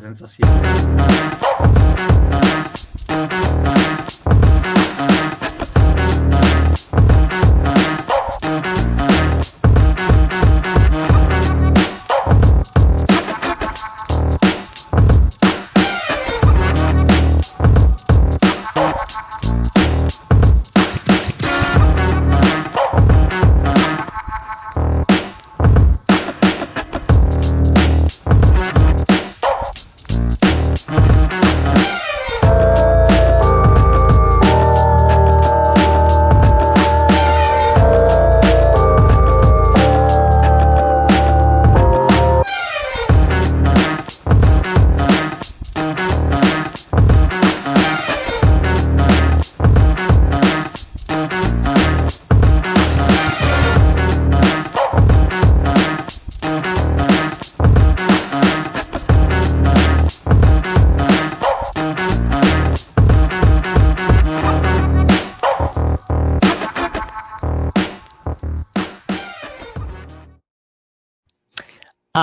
[0.00, 0.26] senza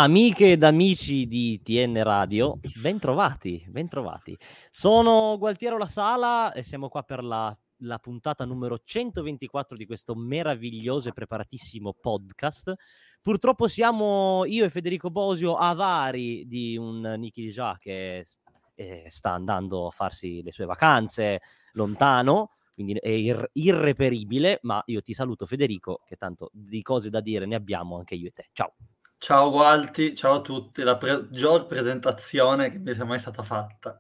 [0.06, 4.38] Amiche ed amici di TN Radio, bentrovati, bentrovati.
[4.70, 10.14] Sono Gualtiero La Sala e siamo qua per la, la, puntata numero 124 di questo
[10.14, 12.75] meraviglioso e preparatissimo podcast.
[13.20, 18.28] Purtroppo siamo io e Federico Bosio avari di un Nicky Già che
[18.75, 21.42] eh, sta andando a farsi le sue vacanze
[21.73, 27.22] lontano, quindi è ir- irreperibile, ma io ti saluto Federico, che tanto di cose da
[27.22, 28.50] dire ne abbiamo anche io e te.
[28.52, 28.75] Ciao.
[29.18, 33.98] Ciao Gualti, ciao a tutti, la peggior presentazione che mi sia mai stata fatta.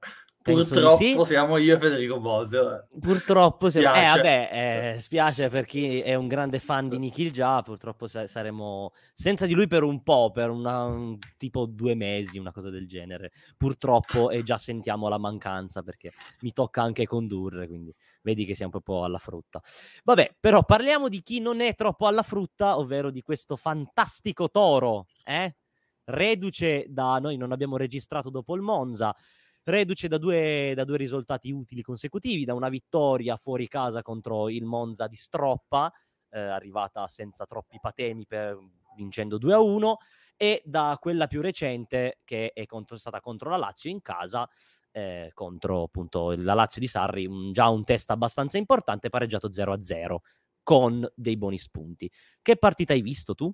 [0.53, 1.17] Purtroppo sì.
[1.25, 2.87] siamo io e Federico Bosio.
[2.99, 3.95] Purtroppo siamo...
[3.95, 4.49] Eh, vabbè,
[4.93, 9.47] eh, spiace per chi è un grande fan di Nikhil già, purtroppo sa- saremo senza
[9.47, 13.31] di lui per un po', per una, un, tipo due mesi, una cosa del genere.
[13.57, 18.69] Purtroppo e già sentiamo la mancanza perché mi tocca anche condurre, quindi vedi che siamo
[18.69, 19.59] proprio alla frutta.
[20.03, 25.07] Vabbè, però parliamo di chi non è troppo alla frutta, ovvero di questo fantastico toro,
[25.23, 25.55] eh?
[26.03, 29.15] Reduce da noi non abbiamo registrato dopo il Monza,
[29.65, 34.63] reduce da due, da due risultati utili consecutivi, da una vittoria fuori casa contro il
[34.65, 35.91] Monza di Stroppa,
[36.29, 38.57] eh, arrivata senza troppi patemi, per,
[38.95, 39.95] vincendo 2-1,
[40.37, 44.47] e da quella più recente che è contro, stata contro la Lazio in casa,
[44.91, 50.17] eh, contro appunto la Lazio di Sarri, un, già un test abbastanza importante, pareggiato 0-0
[50.63, 52.09] con dei buoni spunti.
[52.41, 53.53] Che partita hai visto tu?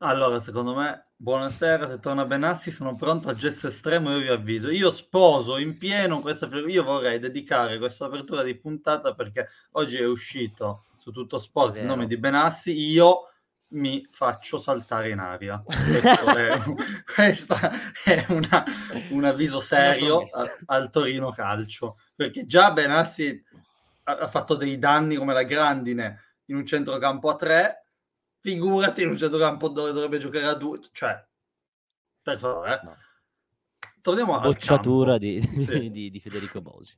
[0.00, 4.70] Allora, secondo me, buonasera, se torna Benassi sono pronto al gesto estremo, io vi avviso.
[4.70, 6.46] Io sposo in pieno questa...
[6.46, 11.84] Io vorrei dedicare questa apertura di puntata perché oggi è uscito su tutto sport il
[11.84, 13.32] nome di Benassi, io
[13.70, 15.60] mi faccio saltare in aria.
[15.64, 16.60] Questo è,
[17.12, 17.56] questo
[18.04, 18.64] è una,
[19.10, 23.44] un avviso serio a, al Torino Calcio, perché già Benassi
[24.04, 27.87] ha, ha fatto dei danni come la grandine in un centrocampo a tre,
[28.40, 31.24] figurati in un centrocampo dove dovrebbe giocare a due, cioè,
[32.22, 32.80] per favore.
[32.82, 32.96] No.
[34.00, 35.90] Torniamo a Bocciatura di, sì.
[35.90, 36.96] di, di, Federico Bosi.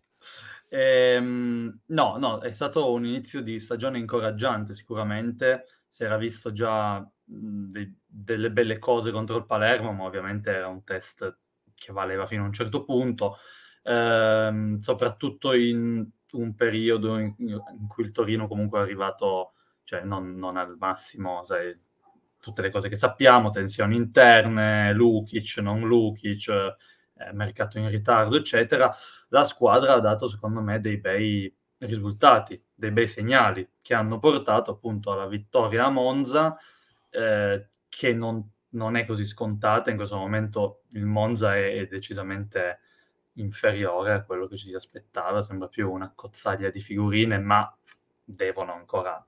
[0.68, 7.04] Ehm, no, no, è stato un inizio di stagione incoraggiante sicuramente, si era visto già
[7.24, 11.38] de- delle belle cose contro il Palermo, ma ovviamente era un test
[11.74, 13.38] che valeva fino a un certo punto,
[13.82, 19.54] ehm, soprattutto in un periodo in, in cui il Torino comunque è arrivato
[19.84, 21.78] cioè non, non al massimo, sai,
[22.40, 28.94] tutte le cose che sappiamo, tensioni interne, Lukic, non Lukic, eh, mercato in ritardo, eccetera,
[29.28, 34.72] la squadra ha dato secondo me dei bei risultati, dei bei segnali che hanno portato
[34.72, 36.56] appunto alla vittoria a Monza,
[37.10, 42.80] eh, che non, non, è così scontata, in questo momento il Monza è, è decisamente
[43.34, 47.74] inferiore a quello che ci si aspettava, sembra più una cozzaglia di figurine, ma
[48.24, 49.24] devono ancora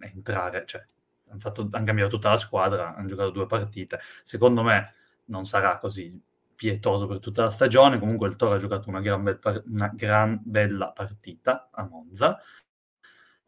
[0.00, 0.84] entrare, cioè
[1.28, 4.00] hanno, fatto, hanno cambiato tutta la squadra, hanno giocato due partite.
[4.22, 4.94] Secondo me
[5.26, 6.20] non sarà così
[6.54, 7.98] pietoso per tutta la stagione.
[7.98, 12.38] Comunque il Toro ha giocato una gran, bel par- una gran bella partita a Monza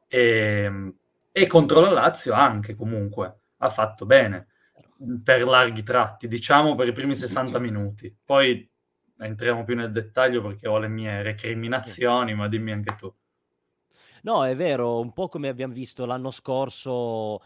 [0.08, 0.18] e,
[0.64, 0.94] ehm,
[1.32, 4.48] e, contro la Lazio anche comunque ha fatto bene
[5.24, 8.14] per larghi tratti, diciamo per i primi 60 minuti.
[8.24, 8.70] Poi
[9.18, 13.12] entriamo più nel dettaglio perché ho le mie recriminazioni, ma dimmi anche tu.
[14.24, 17.40] No, è vero, un po' come abbiamo visto l'anno scorso.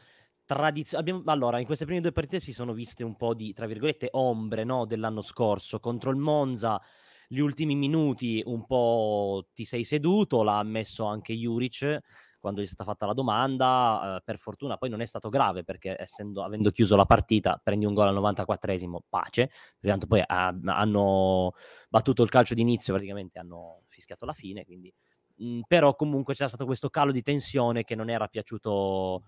[0.45, 3.67] Tradiz- abbiamo, allora, in queste prime due partite si sono viste un po' di, tra
[3.67, 5.81] virgolette, ombre no, dell'anno scorso.
[5.81, 6.81] Contro il Monza,
[7.29, 12.01] gli ultimi minuti un po' ti sei seduto, l'ha ammesso anche Juric
[12.39, 15.65] quando gli è stata fatta la domanda, eh, per fortuna poi non è stato grave
[15.65, 20.23] perché essendo, avendo chiuso la partita prendi un gol al 94esimo, pace, perché tanto poi
[20.25, 21.55] ah, hanno
[21.89, 24.93] battuto il calcio d'inizio, praticamente hanno fischiato la fine, quindi...
[25.37, 29.25] Mh, mm, però comunque c'era stato questo calo di tensione che non era piaciuto,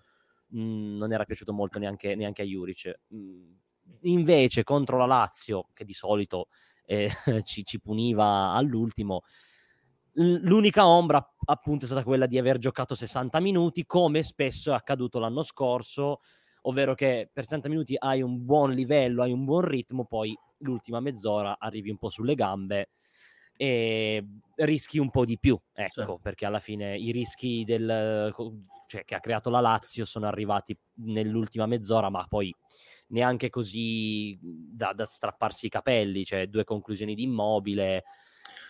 [0.47, 2.99] mh, mm, non era piaciuto molto neanche, neanche a Juric.
[3.07, 3.51] Mh, mm,
[4.01, 6.47] invece contro la Lazio, che di solito
[6.85, 7.09] eh,
[7.43, 9.23] ci, ci puniva all'ultimo,
[10.13, 15.17] L'unica ombra appunto è stata quella di aver giocato 60 minuti, come spesso è accaduto
[15.17, 16.19] l'anno scorso,
[16.63, 20.99] ovvero che per 60 minuti hai un buon livello, hai un buon ritmo, poi l'ultima
[20.99, 22.89] mezz'ora arrivi un po' sulle gambe
[23.55, 24.25] e
[24.65, 26.19] rischi un po' di più, ecco, sì.
[26.21, 28.33] perché alla fine i rischi del,
[28.87, 32.53] cioè, che ha creato la Lazio sono arrivati nell'ultima mezz'ora, ma poi
[33.07, 38.03] neanche così da, da strapparsi i capelli, cioè due conclusioni di immobile,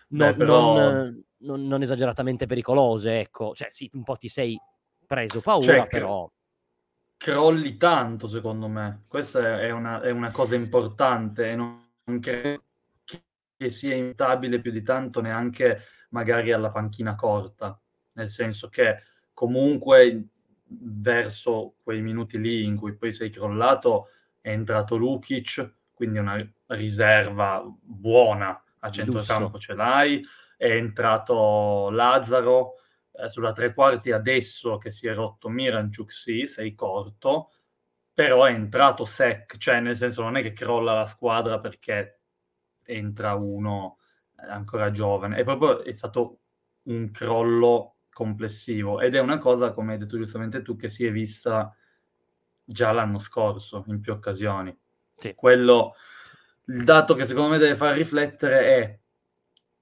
[0.10, 0.74] non, Beh, però...
[0.74, 3.54] non, non, non, esageratamente pericolose, ecco.
[3.54, 4.60] Cioè, sì, un po' ti sei
[5.06, 6.30] preso paura, cioè, però...
[7.18, 9.04] Crolli tanto, secondo me.
[9.08, 12.64] Questa è una, è una cosa importante non, non credo
[13.60, 17.78] che sia imitabile più di tanto neanche magari alla panchina corta,
[18.14, 19.04] nel senso che
[19.34, 20.28] comunque
[20.66, 27.62] verso quei minuti lì in cui poi sei crollato è entrato Lukic, quindi una riserva
[27.82, 28.64] buona.
[28.80, 32.76] A centrocampo ce l'hai, è entrato Lazzaro
[33.12, 37.52] eh, sulla tre quarti adesso che si è rotto Miranchuk, sì, sei corto,
[38.14, 42.19] però è entrato sec, cioè nel senso non è che crolla la squadra perché
[42.90, 44.00] entra uno
[44.42, 46.40] eh, ancora giovane, è proprio è stato
[46.84, 51.12] un crollo complessivo ed è una cosa, come hai detto giustamente tu, che si è
[51.12, 51.74] vista
[52.64, 54.78] già l'anno scorso in più occasioni.
[55.16, 55.34] Sì.
[55.36, 55.96] Quello
[56.66, 59.00] il dato che secondo me deve far riflettere è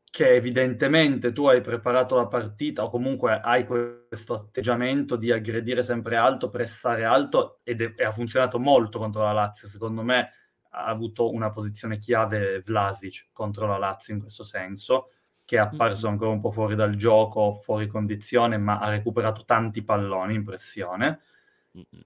[0.09, 6.15] che evidentemente tu hai preparato la partita o comunque hai questo atteggiamento di aggredire sempre
[6.15, 9.67] alto, pressare alto ed è, e ha funzionato molto contro la Lazio.
[9.67, 10.31] Secondo me
[10.77, 15.11] ha avuto una posizione chiave Vlasic contro la Lazio in questo senso,
[15.45, 16.13] che è apparso mm-hmm.
[16.13, 21.21] ancora un po' fuori dal gioco, fuori condizione, ma ha recuperato tanti palloni in pressione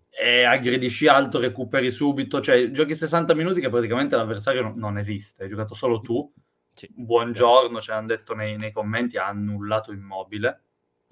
[0.10, 5.44] e aggredisci alto, recuperi subito, cioè giochi 60 minuti che praticamente l'avversario non, non esiste,
[5.44, 6.32] hai giocato solo tu.
[6.74, 6.90] Sì.
[6.94, 10.62] Buongiorno, ce l'hanno detto nei, nei, commenti, ha annullato immobile,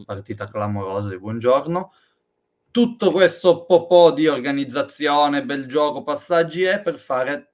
[0.06, 1.94] partita clamorosa di buongiorno.
[2.72, 7.49] Tutto questo po' di organizzazione, bel gioco, passaggi è per fare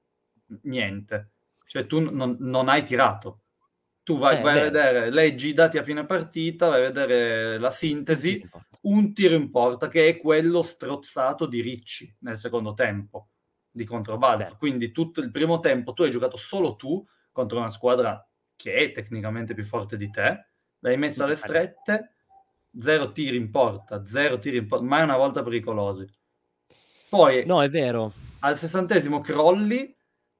[0.63, 1.31] niente.
[1.65, 3.41] Cioè tu non, non hai tirato.
[4.03, 7.57] Tu vai, eh, vai a vedere, leggi i dati a fine partita, vai a vedere
[7.57, 8.47] la sintesi,
[8.81, 13.29] un tiro in porta che è quello strozzato di Ricci nel secondo tempo
[13.71, 14.51] di controbalzo.
[14.51, 14.57] Beh.
[14.57, 18.23] Quindi tutto il primo tempo tu hai giocato solo tu contro una squadra
[18.55, 20.49] che è tecnicamente più forte di te,
[20.79, 22.13] l'hai messa alle strette,
[22.79, 26.07] zero tiri in porta, zero tiri in porta, mai una volta pericolosi.
[27.09, 28.13] Poi No, è vero.
[28.39, 29.94] Al sessantesimo crolli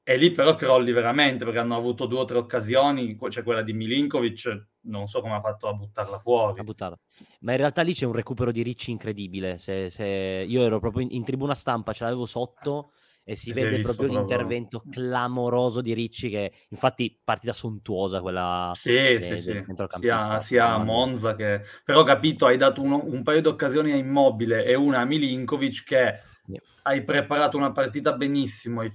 [0.07, 3.63] e lì però crolli veramente perché hanno avuto due o tre occasioni, c'è cioè quella
[3.63, 6.59] di Milinkovic, non so come ha fatto a buttarla fuori.
[6.59, 6.95] A buttarla.
[7.39, 9.57] Ma in realtà lì c'è un recupero di Ricci incredibile.
[9.57, 10.45] Se, se...
[10.47, 12.91] Io ero proprio in, in, tribuna stampa, ce l'avevo sotto
[13.23, 18.91] e si, si vede proprio l'intervento clamoroso di Ricci che infatti partita sontuosa quella sì,
[18.91, 19.63] de, sì, sì.
[19.97, 23.95] sia, sia a Monza che però capito hai dato uno, un paio di occasioni a
[23.95, 26.61] Immobile e una a Milinkovic che yeah.
[26.83, 28.91] hai preparato una partita benissimo hai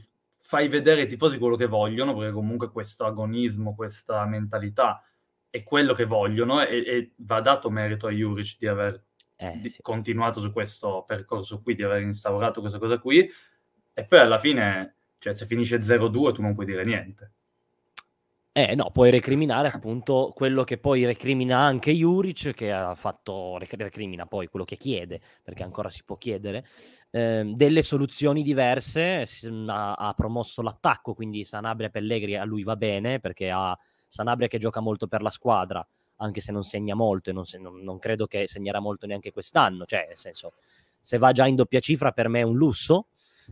[0.50, 5.00] fai vedere ai tifosi quello che vogliono, perché comunque questo agonismo, questa mentalità
[5.48, 9.00] è quello che vogliono e, e va dato merito a Juric di aver
[9.36, 9.80] eh, di, sì.
[9.80, 13.30] continuato su questo percorso qui, di aver instaurato questa cosa qui
[13.94, 17.30] e poi alla fine, cioè se finisce 0-2 tu non puoi dire niente.
[18.52, 24.26] Eh no, puoi recriminare appunto quello che poi recrimina anche Juric, che ha fatto, recrimina
[24.26, 26.66] poi quello che chiede, perché ancora si può chiedere,
[27.10, 29.24] eh, delle soluzioni diverse,
[29.68, 33.78] ha, ha, promosso l'attacco, quindi Sanabria Pellegri a lui va bene, perché ha
[34.08, 37.58] Sanabria che gioca molto per la squadra, anche se non segna molto e non, se,
[37.58, 40.54] non, non credo che segnerà molto neanche quest'anno, cioè nel senso,
[40.98, 43.06] se va già in doppia cifra per me è un lusso,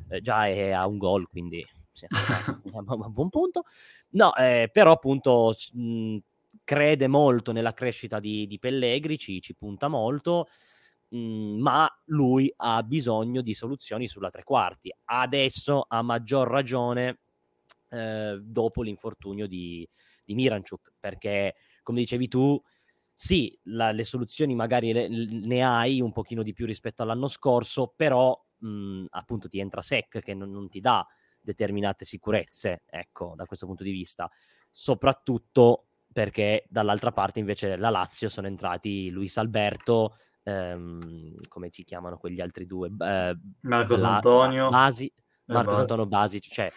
[0.08, 1.64] eh, già è a un gol, quindi
[3.10, 3.64] buon punto.
[4.10, 6.16] No, eh, però appunto mh,
[6.64, 10.48] crede molto nella crescita di, di Pellegri, ci, ci, punta molto,
[11.08, 11.18] mh,
[11.60, 14.94] ma lui ha bisogno di soluzioni sulla tre quarti.
[15.04, 17.20] Adesso a maggior ragione
[17.90, 19.88] eh, dopo l'infortunio di,
[20.24, 22.60] di Miranchuk, perché come dicevi tu,
[23.12, 27.92] sì, la, le soluzioni magari le, ne hai un pochino di più rispetto all'anno scorso,
[27.96, 31.06] però mh, appunto ti entra Sec che non, non ti dà
[31.48, 34.30] determinate sicurezze, ecco, da questo punto di vista.
[34.70, 42.18] Soprattutto perché dall'altra parte invece la Lazio sono entrati Luis Alberto, ehm, come si chiamano
[42.18, 42.88] quegli altri due?
[42.98, 44.68] Eh, Marcos La, Antonio.
[44.68, 45.12] Basi,
[45.46, 46.70] Marcos eh, Antonio Basic, cioè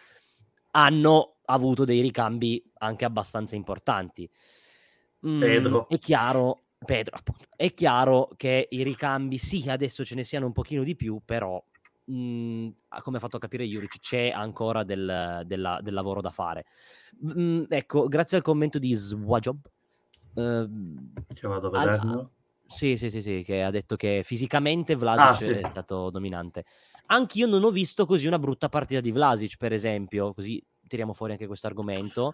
[0.72, 4.30] hanno avuto dei ricambi anche abbastanza importanti.
[5.28, 5.90] Mm, Pedro.
[5.90, 10.54] È chiaro, Pedro, appunto, è chiaro che i ricambi, sì, adesso ce ne siano un
[10.54, 11.62] pochino di più, però
[12.06, 12.70] mh, mm,
[13.02, 16.66] come ha fatto capire Juric, c'è ancora del, della, del lavoro da fare.
[17.20, 19.58] Mh, mm, ecco, grazie al commento di Swajob,
[20.36, 20.70] eh,
[21.34, 22.20] che vado a vederlo.
[22.20, 22.30] Al,
[22.68, 25.52] sì, sì, sì, sì, che ha detto che fisicamente Vlasic ah, sì.
[25.52, 26.66] è stato dominante.
[27.08, 31.34] Anch'io non ho visto così una brutta partita di Vlasic, per esempio, così tiriamo fuori
[31.34, 32.34] anche questo argomento.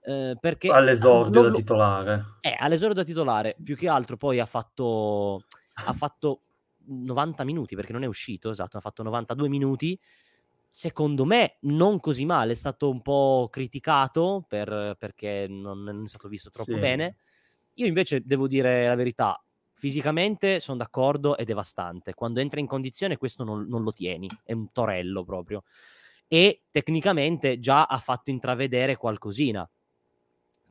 [0.00, 2.24] Eh, perché all'esordio da titolare.
[2.40, 5.44] Eh, all'esordio da titolare, più che altro poi ha fatto,
[5.86, 6.42] ha fatto
[6.88, 9.98] 90 minuti, perché non è uscito, esatto, ha fatto 92 minuti.
[10.70, 16.28] Secondo me non così male, è stato un po' criticato per, perché non, è stato
[16.28, 16.78] visto troppo sì.
[16.78, 17.16] bene.
[17.74, 19.40] Io invece devo dire la verità,
[19.78, 22.12] Fisicamente sono d'accordo, è devastante.
[22.12, 25.62] Quando entra in condizione questo non, non, lo tieni, è un torello proprio.
[26.26, 29.70] E tecnicamente già ha fatto intravedere qualcosina.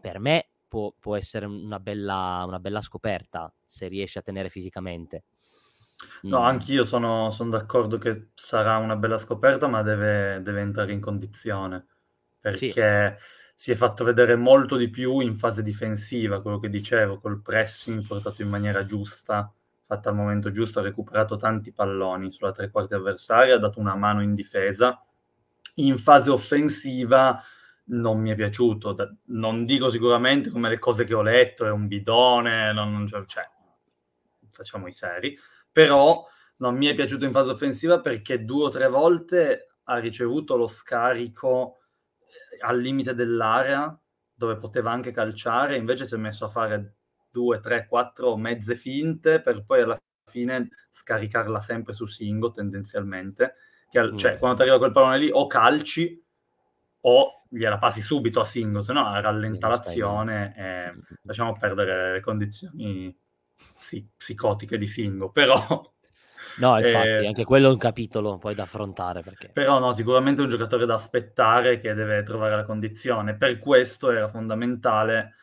[0.02, 5.24] Per me può, può essere una bella, una bella, scoperta se riesce a tenere fisicamente.
[6.24, 6.44] No, mm.
[6.44, 11.86] anch'io sono, sono, d'accordo che sarà una bella scoperta, ma deve, deve entrare in condizione.
[12.40, 13.18] Perché...
[13.20, 17.42] Sì si è fatto vedere molto di più in fase difensiva, quello che dicevo, col
[17.42, 19.52] pressing portato in maniera giusta,
[19.84, 23.96] fatta al momento giusto, ha recuperato tanti palloni sulla tre quarti avversaria, ha dato una
[23.96, 25.04] mano in difesa.
[25.78, 27.42] In fase offensiva
[27.86, 28.96] non mi è piaciuto,
[29.30, 33.50] non dico sicuramente come le cose che ho letto, è un bidone, non, non cioè,
[34.50, 35.36] facciamo i seri,
[35.78, 40.56] però non mi è piaciuto in fase offensiva perché due o tre volte ha ricevuto
[40.56, 41.82] lo scarico
[42.62, 43.96] al limite dell'area
[44.34, 46.96] dove poteva anche calciare, invece si è messo a fare
[47.30, 53.54] due, tre, quattro mezze finte per poi alla fine scaricarla sempre su Singo tendenzialmente.
[53.88, 54.18] Che, mm.
[54.18, 56.20] Cioè, quando ti arriva quel pallone lì o calci
[57.02, 62.14] o gliela passi subito a Singo, se no rallenta l'azione e mm, mm, lasciamo perdere
[62.14, 63.16] le condizioni
[64.18, 65.32] psicotiche di Singo.
[65.32, 65.56] Però
[66.58, 69.22] No, infatti, eh, anche quello è un capitolo poi da affrontare.
[69.22, 69.50] Perché...
[69.50, 73.36] Però no, sicuramente è un giocatore da aspettare che deve trovare la condizione.
[73.36, 75.36] Per questo era fondamentale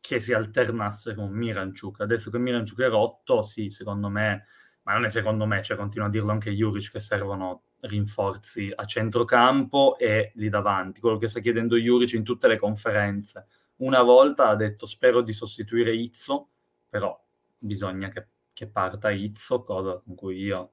[0.00, 2.00] che si alternasse con Miranchuk.
[2.00, 4.46] Adesso che Miranchuk è rotto, sì, secondo me,
[4.82, 8.84] ma non è secondo me, cioè continua a dirlo anche Juric, che servono rinforzi a
[8.84, 11.00] centrocampo e lì davanti.
[11.00, 13.46] Quello che sta chiedendo Juric in tutte le conferenze.
[13.76, 16.48] Una volta ha detto spero di sostituire Izzo,
[16.88, 17.18] però
[17.60, 18.26] bisogna che
[18.60, 20.72] che parta Izzo, cosa con cui io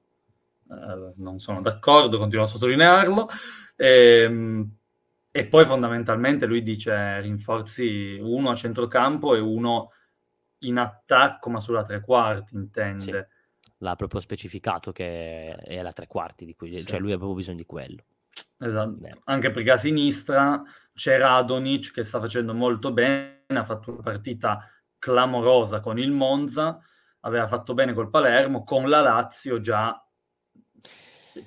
[0.70, 3.28] eh, non sono d'accordo, continuo a sottolinearlo.
[3.74, 4.76] E, ehm,
[5.30, 9.92] e, poi fondamentalmente lui dice rinforzi uno a centrocampo e uno
[10.62, 13.02] in attacco, ma sulla tre quarti, intende.
[13.02, 13.70] Sì.
[13.78, 16.84] L'ha proprio specificato che è la tre quarti, di cui, sì.
[16.84, 18.04] cioè lui ha proprio bisogno di quello.
[18.58, 19.20] Esatto, Beh.
[19.24, 24.68] anche perché a sinistra c'è Radonic che sta facendo molto bene, ha fatto una partita
[24.98, 26.78] clamorosa con il Monza,
[27.20, 30.02] aveva fatto bene col Palermo, con la Lazio già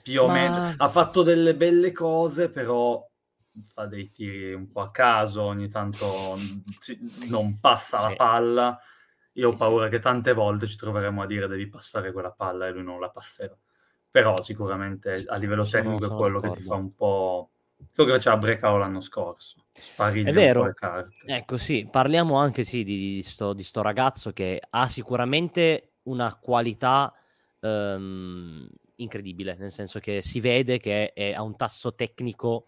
[0.01, 0.33] più o Ma...
[0.33, 3.05] meno ha fatto delle belle cose, però
[3.63, 6.37] fa dei tiri un po' a caso, ogni tanto
[7.29, 8.07] non passa sì.
[8.09, 8.79] la palla.
[9.33, 9.91] Io sì, ho paura sì.
[9.91, 13.09] che tante volte ci troveremo a dire devi passare quella palla e lui non la
[13.09, 13.57] passerà.
[14.09, 16.55] Però sicuramente a livello sono, tecnico è quello d'accordo.
[16.55, 17.51] che ti fa un po'
[17.93, 19.55] quello che faceva Brecao l'anno scorso.
[19.73, 20.65] Spariglia è vero.
[20.65, 21.25] le carte.
[21.25, 26.35] Ecco, sì, parliamo anche sì, di, di, sto, di sto ragazzo che ha sicuramente una
[26.35, 27.13] qualità
[27.59, 32.65] um, incredibile, nel senso che si vede che è, ha un tasso tecnico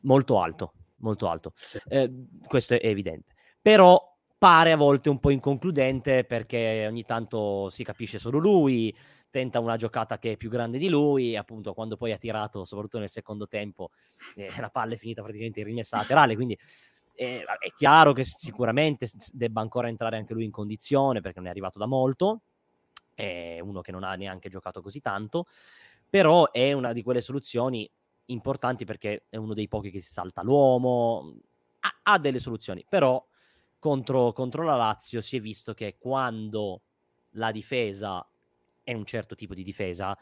[0.00, 1.52] molto alto, molto alto.
[1.56, 1.78] Sì.
[1.88, 2.10] Eh,
[2.46, 3.34] questo è evidente.
[3.60, 8.94] Però pare a volte un po' inconcludente perché ogni tanto si capisce solo lui,
[9.30, 12.98] tenta una giocata che è più grande di lui appunto quando poi ha tirato, soprattutto
[12.98, 13.90] nel secondo tempo,
[14.34, 16.58] eh, la palla è finita praticamente in rimessa laterale, quindi
[17.14, 21.50] eh, è chiaro che sicuramente debba ancora entrare anche lui in condizione perché non è
[21.50, 22.42] arrivato da molto,
[23.14, 25.46] è uno che non ha neanche giocato così tanto,
[26.08, 27.90] però è una di quelle soluzioni
[28.26, 31.34] importanti perché è uno dei pochi che si salta l'uomo,
[31.80, 33.24] ha, ha delle soluzioni, però
[33.86, 36.82] contro, contro la Lazio si è visto che quando
[37.34, 38.28] la difesa
[38.82, 40.18] è un certo tipo di difesa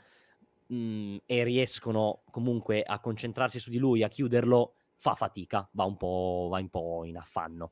[0.67, 5.85] mh, mhmm, e riescono comunque a concentrarsi su di lui, a chiuderlo, fa fatica, va
[5.85, 7.71] un po', va un po in affanno.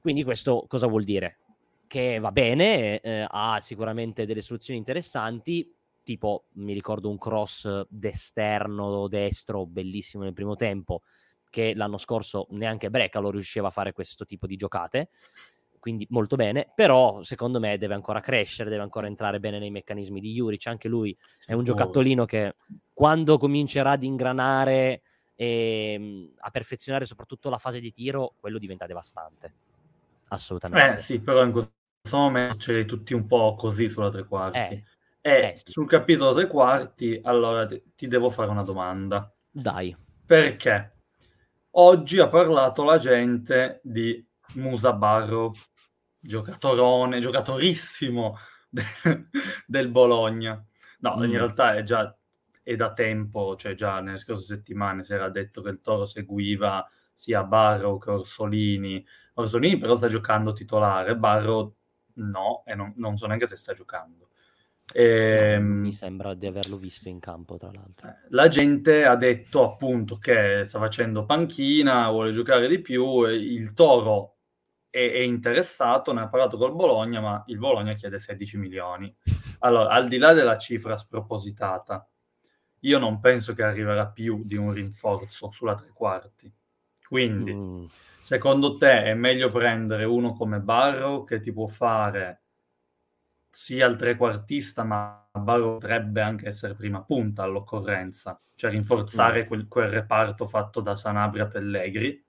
[0.00, 1.38] Quindi questo cosa vuol dire?
[1.86, 9.06] Che va bene, eh, ha sicuramente delle soluzioni interessanti, tipo mi ricordo un cross d'esterno
[9.06, 11.02] destro bellissimo nel primo tempo,
[11.52, 15.10] che l'anno scorso neanche Brecalo riusciva a fare questo tipo di giocate
[15.82, 20.20] quindi molto bene, però secondo me deve ancora crescere, deve ancora entrare bene nei meccanismi
[20.20, 22.54] di Juric, anche lui è un giocattolino che
[22.92, 25.02] quando comincerà ad ingranare
[25.34, 29.52] e ehm, a perfezionare soprattutto la fase di tiro, quello diventa devastante.
[30.28, 30.94] Assolutamente.
[30.94, 31.72] Eh sì, però in questo
[32.12, 34.58] momento ce tutti un po' così sulla tre quarti.
[34.58, 34.84] Eh,
[35.20, 35.72] e eh, sì.
[35.72, 39.34] sul capitolo tre quarti, allora ti devo fare una domanda.
[39.50, 39.96] Dai.
[40.24, 41.01] Perché
[41.72, 44.24] oggi ha parlato la gente di
[44.54, 45.52] Musa Barro,
[46.18, 48.36] giocatorone, giocatorissimo
[48.68, 48.82] de-
[49.66, 50.64] del Bologna.
[51.00, 51.24] No, mm.
[51.24, 52.14] in realtà è già
[52.62, 56.88] è da tempo, cioè già nelle scorse settimane si era detto che il Toro seguiva
[57.12, 59.04] sia Barro che Orsolini.
[59.34, 61.74] Orsolini però sta giocando titolare, Barro
[62.14, 64.21] no, e non, non so neanche se sta giocando.
[64.92, 68.08] E, ehm, no, mi sembra di averlo visto in campo, tra l'altro.
[68.08, 73.72] Eh, la gente ha detto appunto che sta facendo panchina, vuole giocare di più, il
[73.72, 74.36] Toro
[74.90, 79.14] è, è interessato, ne ha parlato col Bologna, ma il Bologna chiede 16 milioni.
[79.60, 82.06] Allora, al di là della cifra spropositata,
[82.80, 86.52] io non penso che arriverà più di un rinforzo sulla tre quarti.
[87.06, 87.84] Quindi, mm.
[88.20, 92.41] secondo te è meglio prendere uno come Barrow che ti può fare
[93.54, 99.46] sia il trequartista, ma Barrow potrebbe anche essere prima punta all'occorrenza, cioè rinforzare mm.
[99.46, 102.24] quel, quel, reparto fatto da Sanabria Pellegri,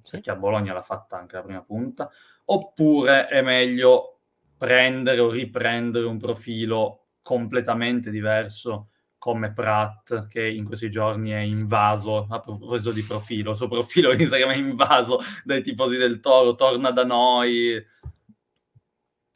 [0.00, 0.12] sì.
[0.12, 2.10] perché a Bologna l'ha fatta anche la prima punta,
[2.46, 4.20] oppure è meglio
[4.56, 8.88] prendere o riprendere un profilo completamente diverso
[9.18, 14.10] come Pratt che in questi giorni è invaso, a proposito di profilo, il suo profilo
[14.18, 17.74] Instagram è invaso dai tifosi del Toro, torna da noi.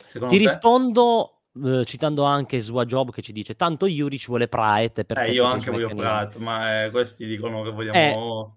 [0.06, 0.46] Secondo Ti te?
[0.46, 5.04] rispondo uh, citando anche Job che ci dice tanto Juric vuole Pratt.
[5.06, 8.56] Eh, io anche voglio Pratt, ma eh, questi dicono che vogliamo...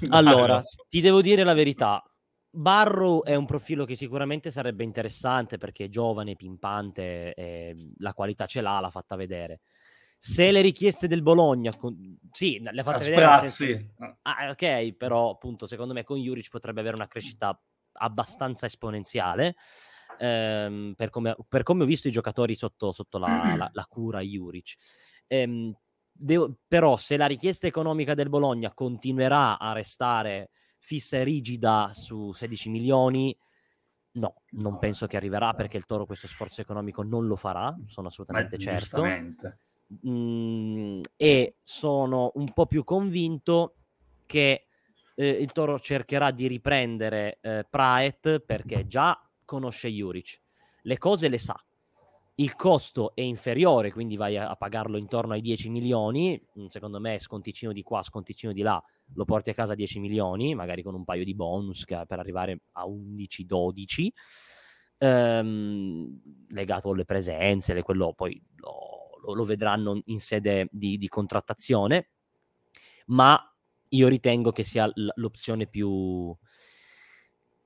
[0.00, 2.02] Eh, allora, ti devo dire la verità.
[2.52, 8.46] Barrow è un profilo che sicuramente sarebbe interessante perché è giovane, pimpante, e la qualità
[8.46, 9.60] ce l'ha, l'ha fatta vedere
[10.22, 12.18] se le richieste del Bologna, con...
[12.30, 13.48] sì, le ha fatte vedere.
[13.48, 13.94] Senso...
[14.20, 17.58] Ah, ok, però appunto secondo me con Juric potrebbe avere una crescita
[17.92, 19.56] abbastanza esponenziale.
[20.22, 24.20] Ehm, per, come, per, come, ho visto i giocatori sotto, sotto la, la, la, cura
[24.20, 24.74] Juric.
[25.26, 25.74] Ehm,
[26.12, 32.32] devo, però se la richiesta economica del Bologna continuerà a restare fissa e rigida su
[32.32, 33.34] 16 milioni,
[34.12, 38.08] no, non penso che arriverà perché il Toro questo sforzo economico non lo farà, sono
[38.08, 39.02] assolutamente Beh, certo
[40.02, 43.76] mhmm, e sono un po' più convinto
[44.26, 44.66] che
[45.14, 49.18] eh, il Toro cercherà di riprendere eh, Praet perché già
[49.50, 50.40] conosce Juric,
[50.82, 51.60] le cose le sa.
[52.36, 56.40] Il costo è inferiore, quindi vai a, pagarlo intorno ai 10 milioni.
[56.54, 58.80] Mhmm, secondo me, sconticino di qua, sconticino di là,
[59.14, 62.86] lo porti a casa 10 milioni, magari con un paio di bonus per arrivare a
[62.86, 64.08] 11-12.
[64.98, 71.08] Ehm, legato alle presenze, le, quello poi lo, lo, lo vedranno in sede di, di,
[71.08, 72.10] contrattazione,
[73.06, 73.36] ma
[73.88, 76.34] io ritengo che sia l'opzione più,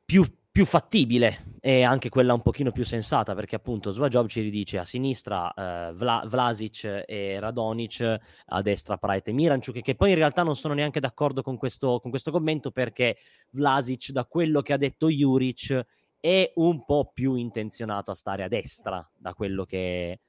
[0.05, 4.77] più, più fattibile e anche quella un pochino più sensata perché appunto Svajob ci ridice
[4.77, 10.17] a sinistra eh, Vla- Vlasic e Radonic a destra Praet e Miranchuk che poi in
[10.17, 13.17] realtà non sono neanche d'accordo con questo, con questo commento perché
[13.53, 15.87] Vlasic da quello che ha detto Juric
[16.21, 20.21] è un po' più intenzionato a stare a destra da quello che,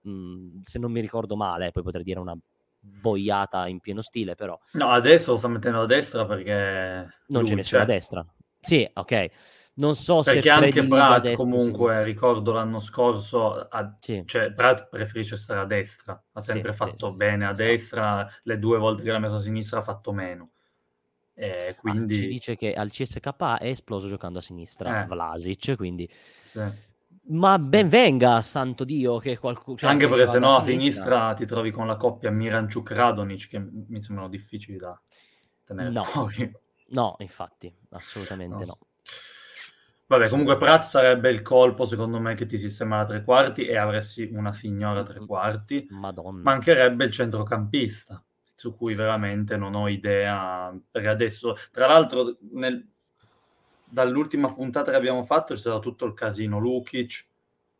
[0.00, 2.36] Mhmm, se non mi ricordo male, poi potrei dire una
[2.80, 4.58] boiata in pieno stile, però...
[4.72, 7.14] No, adesso lo sta mettendo a destra perché...
[7.28, 8.26] Non c'è nessuno a destra.
[8.60, 9.30] Sì, ok.
[9.80, 10.48] Non so perché se...
[10.48, 13.96] Perché anche Brad comunque, ricordo l'anno scorso, a...
[13.98, 14.22] sì.
[14.26, 18.58] cioè Brad preferisce stare a destra, ha sempre sì, fatto sì, bene a destra, le
[18.58, 20.50] due volte che l'ha messo a sinistra ha fatto meno.
[21.34, 22.14] E quindi...
[22.14, 25.06] Ah, ci dice che al CSK è esploso giocando a sinistra, eh.
[25.06, 26.08] Vlasic, quindi...
[26.42, 26.88] Sì
[27.30, 29.76] ma ben venga, santo Dio, che qualcuno...
[29.76, 34.00] Cioè, Anche perché se no a sinistra ti trovi con la coppia Miranchuk-Radonic, che mi
[34.00, 35.00] sembrano difficili da
[35.64, 36.02] tenere no.
[36.02, 36.52] fuori.
[36.88, 38.78] No, infatti, assolutamente no.
[38.78, 38.78] no.
[40.10, 43.76] Vabbè, comunque Pratt sarebbe il colpo, secondo me, che ti sistema la tre quarti e
[43.76, 45.86] avresti una signora tre quarti.
[45.90, 46.42] Madonna.
[46.42, 48.20] Mancherebbe il centrocampista,
[48.52, 50.76] su cui veramente non ho idea.
[50.90, 52.84] Perché adesso, tra l'altro, nel,
[53.84, 57.26] dall'ultima puntata che abbiamo fatto c'è stato tutto il casino Lukic.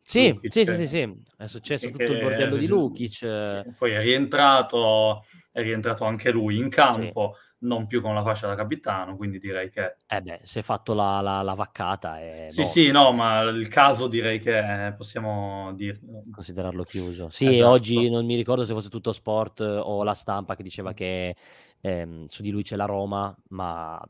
[0.01, 0.75] Sì, Lukic sì, che...
[0.77, 3.73] sì, sì, è successo tutto il bordello di Lukic.
[3.77, 7.65] Poi è rientrato, è rientrato anche lui in campo, sì.
[7.65, 9.97] non più con la fascia da capitano, quindi direi che...
[10.07, 12.45] Eh beh, si è fatto la, la, la vaccata e...
[12.49, 12.67] Sì, boh.
[12.67, 16.23] sì, no, ma il caso direi che possiamo dirlo.
[16.31, 17.29] Considerarlo chiuso.
[17.29, 17.69] Sì, esatto.
[17.69, 21.35] oggi non mi ricordo se fosse tutto sport o la stampa che diceva che
[21.81, 24.01] ehm, su di lui c'è la Roma, ma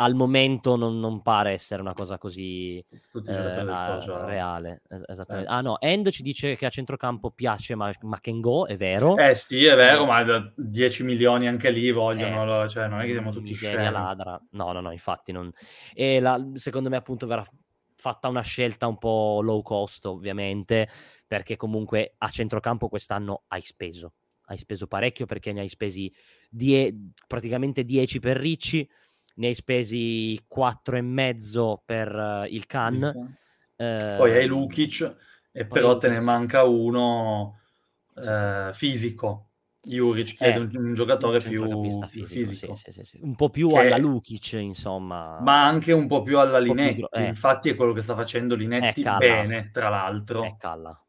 [0.00, 4.82] al momento non, non, pare essere una cosa così eh, reale.
[4.88, 5.50] Es- esattamente.
[5.50, 5.54] Eh.
[5.54, 9.16] Ah no, Endo ci dice che a centrocampo piace ma- Makengo, è vero?
[9.16, 13.12] Eh sì, è vero, ma 10 milioni anche lì vogliono, eh, cioè non è che
[13.12, 13.90] siamo tutti scemi.
[13.90, 14.40] ladra.
[14.52, 15.50] No, no, no, infatti non...
[15.92, 17.44] E la, secondo me appunto verrà
[17.96, 20.88] fatta una scelta un po' low cost ovviamente,
[21.26, 24.12] perché comunque a centrocampo quest'anno hai speso.
[24.50, 26.10] Hai speso parecchio perché ne hai spesi
[26.48, 26.94] die-
[27.26, 28.88] praticamente 10 per Ricci,
[29.38, 33.36] ne hai spesi 4 e mezzo per uh, il Can.
[33.76, 35.16] Eh, poi hai Lukic
[35.52, 37.60] e però te ne manca uno
[38.16, 39.44] eh, fisico.
[39.80, 42.74] Juric, che eh, è un, giocatore più, fisico, fisico.
[42.74, 43.78] Sì, sì, sì, un po' più che...
[43.78, 45.40] alla Lukic, insomma.
[45.40, 46.96] Ma anche un po' più alla Linetti.
[46.96, 47.06] Più...
[47.10, 47.28] Eh.
[47.28, 50.42] Infatti è quello che sta facendo Linetti bene, tra l'altro.
[50.42, 51.00] È Calla.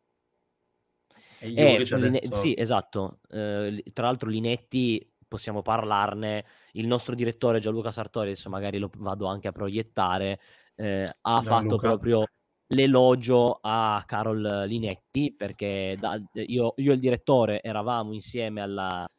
[1.39, 2.19] Eh, Line...
[2.31, 3.19] Sì, esatto.
[3.29, 6.43] Eh, tra l'altro Linetti possiamo parlarne.
[6.73, 10.41] Il nostro direttore Gianluca Sartori, adesso magari lo vado anche a proiettare,
[10.75, 11.49] eh, ha Gianluca.
[11.49, 12.25] fatto proprio
[12.71, 19.09] l'elogio a Carol Linetti perché da, io, io, e il direttore eravamo insieme alla,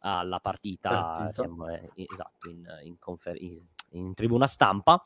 [0.00, 1.32] alla partita, partita.
[1.32, 5.02] Siamo, eh, esatto, in, in, confer- in, in, tribuna stampa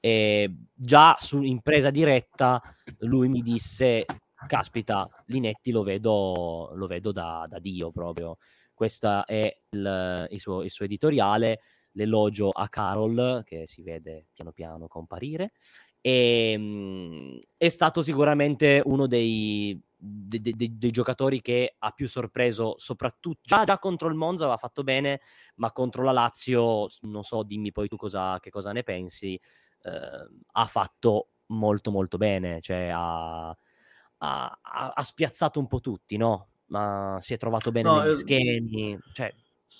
[0.00, 2.62] e già su, in presa diretta
[3.00, 4.04] lui mi disse
[4.46, 8.36] caspita Linetti lo vedo, lo vedo da, da Dio proprio
[8.74, 11.60] questo è il, il, suo, il suo editoriale,
[11.92, 15.52] l'elogio a Carol, che si vede piano piano comparire,
[16.00, 22.74] e, ehm, è stato sicuramente uno dei, dei, dei, dei, giocatori che ha più sorpreso,
[22.76, 25.20] soprattutto già, già, contro il Monza aveva fatto bene,
[25.56, 29.40] ma contro la Lazio, non so, dimmi poi tu cosa, che cosa ne pensi,
[29.84, 36.48] eh, ha fatto molto molto bene, cioè ha, ha, ha, spiazzato un po' tutti, no?
[36.66, 38.98] Ma si è trovato bene no, negli eh, schemi.
[39.12, 39.34] Cioè,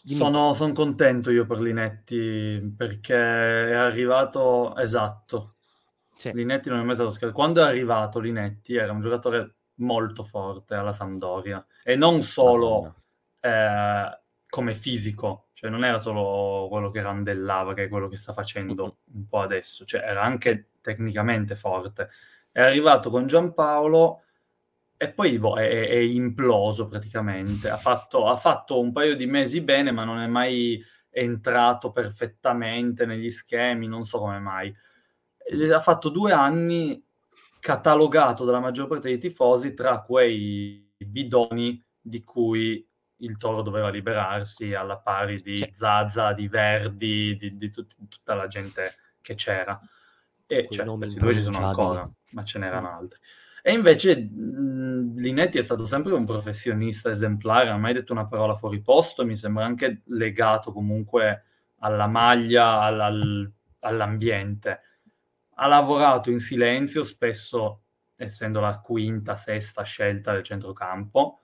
[0.06, 5.54] sono, sono, contento io per Linetti perché è arrivato esatto.
[6.16, 6.32] Sì.
[6.32, 7.34] Linetti non è mai stato scherzo.
[7.34, 12.94] Quando è arrivato Linetti era un giocatore molto forte alla Sampdoria e non solo
[13.40, 14.18] eh,
[14.48, 18.98] come fisico, cioè non era solo quello che randellava, che è quello che sta facendo
[19.12, 22.10] un po' adesso, cioè era anche tecnicamente forte.
[22.52, 24.22] È arrivato con Giampaolo
[25.04, 27.68] e poi boh, è, è, imploso praticamente.
[27.68, 33.04] Ha fatto, ha fatto, un paio di mesi bene, ma non è mai entrato perfettamente
[33.04, 34.74] negli schemi, non so come mai.
[35.70, 37.02] Ha fatto due anni
[37.60, 42.88] catalogato dalla maggior parte dei tifosi tra quei bidoni di cui
[43.18, 45.70] il Toro doveva liberarsi alla pari di C'è.
[45.72, 49.78] Zaza, di Verdi, di, di tut- tutta la gente che c'era.
[50.46, 52.92] E cioè, questi due ci sono ancora, ma ce n'erano mm.
[52.94, 53.20] altri.
[53.66, 58.54] E invece Linetti è stato sempre un professionista esemplare, non ha mai detto una parola
[58.56, 61.44] fuori posto, mi sembra anche legato comunque
[61.78, 64.80] alla maglia, all, all'ambiente.
[65.54, 67.84] Ha lavorato in silenzio, spesso
[68.16, 71.40] essendo la quinta, sesta scelta del centrocampo,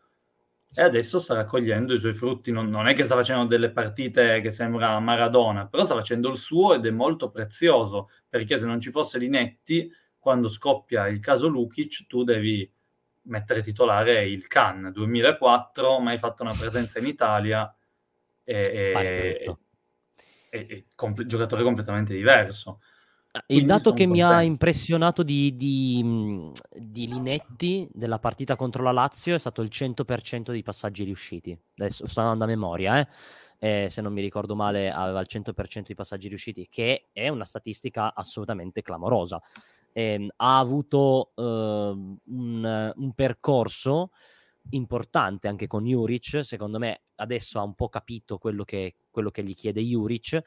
[0.75, 2.53] e adesso sta raccogliendo i suoi frutti.
[2.53, 6.37] Non, non, è che sta facendo delle partite che sembra Maradona, però sta facendo il
[6.37, 11.49] suo ed è molto prezioso, perché se non ci fosse Linetti quando scoppia il caso
[11.49, 12.71] Lukic, tu devi
[13.23, 17.75] mettere titolare il Can 2004, mai fatto una presenza in Italia
[18.45, 19.57] e, e,
[20.51, 22.81] e, e comp- giocatore completamente diverso.
[23.33, 24.13] Ah, il dato che contento.
[24.13, 29.71] mi ha impressionato di, di, di, Linetti della partita contro la Lazio è stato il
[29.73, 31.57] 100% dei passaggi riusciti.
[31.77, 33.09] Adesso sto andando a memoria, eh?
[33.63, 37.45] Eh, se non mi ricordo male, aveva il 100% di passaggi riusciti, che è una
[37.45, 39.41] statistica assolutamente clamorosa
[39.93, 44.11] eh, ha avuto eh, un, un, percorso
[44.71, 49.43] importante anche con Juric, secondo me adesso ha un po' capito quello che, quello che
[49.43, 50.41] gli chiede Juric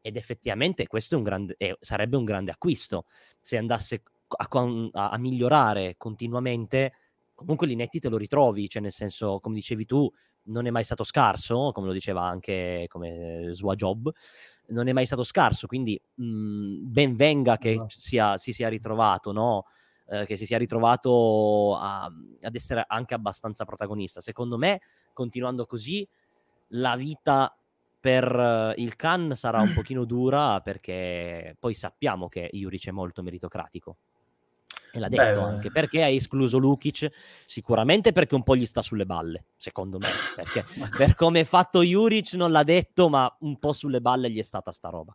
[0.00, 3.06] ed effettivamente questo un grande, eh, sarebbe un grande acquisto.
[3.40, 6.92] Se andasse a, a, a migliorare continuamente
[7.34, 10.10] comunque Linetti te lo ritrovi, cioè nel senso, come dicevi tu,
[10.44, 14.10] non è mai stato scarso, come lo diceva anche come Job,
[14.68, 17.94] non è mai stato scarso, quindi mh, mhmm, ben venga che esatto.
[17.96, 19.66] sia, si sia ritrovato, no?
[20.08, 24.20] eh, che si sia ritrovato a, ad essere anche abbastanza protagonista.
[24.20, 24.80] Secondo me,
[25.12, 26.06] continuando così,
[26.68, 27.56] la vita
[28.00, 33.96] per il Khan sarà un pochino dura perché poi sappiamo che Juric è molto meritocratico.
[34.94, 37.10] E l'ha detto Beh, anche perché ha escluso Lukic,
[37.46, 40.06] sicuramente perché un po' gli sta sulle balle, secondo me.
[40.36, 40.64] Perché
[40.96, 44.42] per come è fatto Juric non l'ha detto, ma un po' sulle balle gli è
[44.42, 45.12] stata sta roba.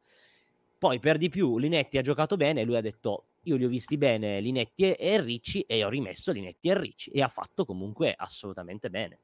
[0.77, 3.97] Poi per di più Linetti ha giocato bene, lui ha detto io li ho visti
[3.97, 8.13] bene Linetti e, e Ricci e ho rimesso Linetti e Ricci e ha fatto comunque
[8.17, 9.19] assolutamente bene.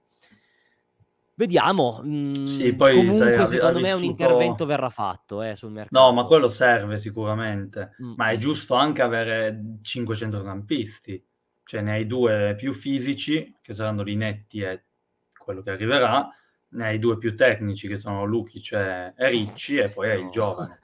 [1.37, 2.01] Vediamo.
[2.03, 3.97] Mm, sì, poi comunque, sai, secondo me vissuto...
[3.97, 5.99] un intervento verrà fatto eh, sul mercato.
[5.99, 7.95] No, ma quello serve sicuramente.
[8.01, 8.13] Mm.
[8.15, 8.39] Ma è mm.
[8.39, 11.23] giusto anche avere 5 centrocampisti.
[11.65, 14.83] Cioè ne hai due più fisici, che saranno Linetti e
[15.37, 16.29] quello che arriverà,
[16.69, 20.79] ne hai due più tecnici, che sono Lukic e Ricci, e poi hai il giovane.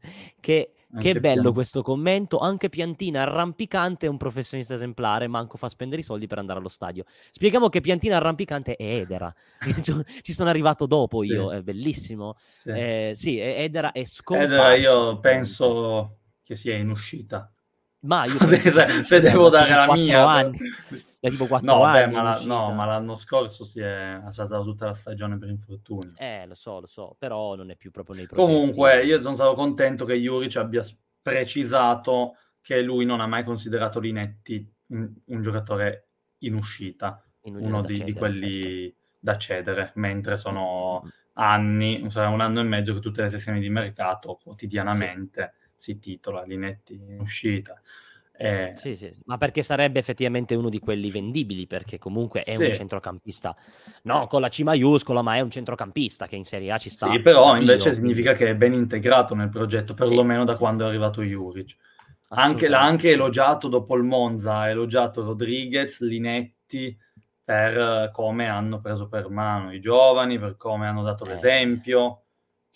[0.38, 1.52] che che bello Piantina.
[1.52, 2.38] questo commento.
[2.38, 6.68] Anche Piantina arrampicante è un professionista esemplare, manco fa spendere i soldi per andare allo
[6.68, 7.04] stadio.
[7.30, 9.32] Spieghiamo che Piantina arrampicante è Edera.
[10.22, 11.28] Ci sono arrivato dopo sì.
[11.28, 12.36] io, è bellissimo.
[12.46, 14.54] Sì, eh, sì Edera è scomparso.
[14.54, 17.50] Edera io penso che sia in uscita.
[18.06, 20.26] Ma io se, se devo dare la mia...
[20.26, 20.58] Anni
[21.26, 22.06] da tipo 4 no, anni.
[22.06, 26.14] Beh, ma, la, no, ma l'anno scorso si è saltato tutta la stagione per infortunio.
[26.16, 28.48] Eh, lo so, lo so, però non è più proprio nei progetti.
[28.48, 30.84] Comunque, io sono stato contento che Juric abbia
[31.20, 37.80] precisato che lui non ha mai considerato Linetti un, un giocatore in uscita, in uno
[37.80, 38.96] di, cedere, di, quelli certo.
[39.20, 41.12] da cedere, mentre sono mm-hmm.
[41.34, 45.65] anni, sarà un anno e mezzo che tutte le sessioni di mercato quotidianamente sì.
[45.76, 47.80] Si titola Linetti in uscita.
[48.38, 52.64] Eh, sì, sì, ma perché sarebbe effettivamente uno di quelli vendibili, perché comunque è sì.
[52.64, 53.56] un centrocampista,
[54.02, 57.10] no con la C maiuscola, ma è un centrocampista che in Serie A ci sta.
[57.10, 60.46] Sì, però invece significa che è ben integrato nel progetto, perlomeno sì.
[60.46, 61.76] da quando è arrivato Juric.
[62.28, 66.94] Anche, l'ha anche elogiato dopo il Monza, ha elogiato Rodriguez, Linetti,
[67.42, 71.28] per come hanno preso per mano i giovani, per come hanno dato eh.
[71.28, 72.24] l'esempio.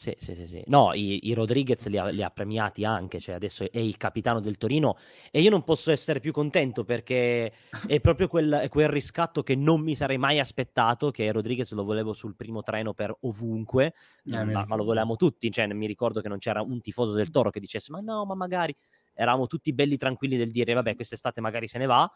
[0.00, 0.62] Sì, sì, sì, sì.
[0.68, 4.40] No, i, i Rodriguez li ha, li ha, premiati anche, cioè adesso è il capitano
[4.40, 4.96] del Torino
[5.30, 7.52] e io non posso essere più contento perché
[7.86, 12.14] è proprio quel, quel riscatto che non mi sarei mai aspettato, che Rodriguez lo volevo
[12.14, 13.92] sul primo treno per ovunque,
[14.24, 17.28] eh, ma, ma, lo volevamo tutti, cioè mi ricordo che non c'era un tifoso del
[17.28, 18.74] Toro che dicesse ma no, ma magari
[19.12, 22.10] eravamo tutti belli tranquilli del dire vabbè quest'estate magari se ne va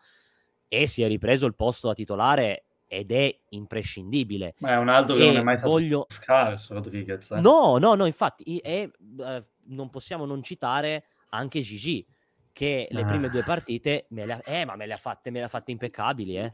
[0.68, 4.54] e si è ripreso il posto da titolare ed è imprescindibile.
[4.58, 6.06] Ma è un altro che e non è mai stato voglio...
[6.08, 7.30] scarso, Rodriguez.
[7.30, 7.40] Eh?
[7.40, 12.06] No, no, no, infatti, e, eh, non possiamo non citare anche Gigi,
[12.52, 13.06] che le ah.
[13.06, 15.48] prime due partite me le ha, eh, ma me le ha fatte, me le ha
[15.48, 16.52] fatte impeccabili, eh?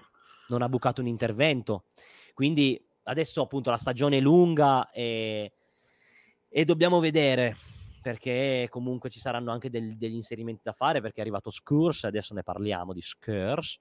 [0.49, 1.85] non ha bucato un intervento.
[2.33, 5.53] Quindi adesso appunto la stagione è lunga e,
[6.49, 7.57] e dobbiamo vedere
[8.01, 12.33] perché comunque ci saranno anche del, degli inserimenti da fare perché è arrivato Skurs, adesso
[12.33, 13.79] ne parliamo di Skurs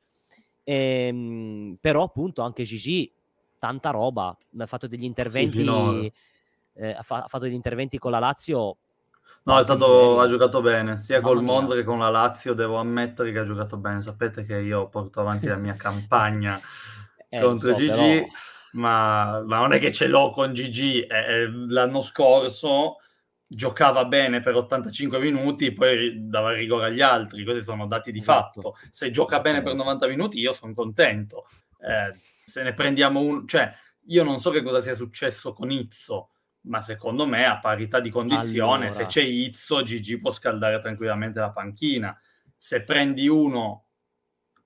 [0.72, 3.12] Ehm, però appunto anche Gigi,
[3.58, 6.14] tanta roba, ha fatto degli interventi, sì,
[6.76, 8.78] eh, ha, fa- ha, fatto degli interventi con la Lazio.
[9.44, 13.32] No, stato, ha giocato bene, sia Mamma col Monza che con la Lazio, devo ammettere
[13.32, 14.02] che ha giocato bene.
[14.02, 16.62] Sapete che io porto avanti la mia campagna
[17.30, 18.26] eh, contro so, Gigi, però...
[18.74, 21.02] ma, ma, non è che ce l'ho con Gigi.
[21.02, 22.98] Eh, l'anno scorso
[23.52, 28.20] giocava bene per 85 minuti, poi dava il rigore agli altri, questi sono dati di
[28.20, 28.62] esatto.
[28.62, 28.78] fatto.
[28.92, 31.48] Se gioca bene per 90 minuti io sono contento.
[31.80, 33.48] Eh, se ne prendiamo un...
[33.48, 33.74] cioè,
[34.06, 36.30] io non so che cosa sia successo con Izzo,
[36.62, 38.92] ma secondo me a parità di condizione, allora.
[38.92, 42.16] se c'è Izzo, Gigi può scaldare tranquillamente la panchina.
[42.56, 43.86] Se prendi uno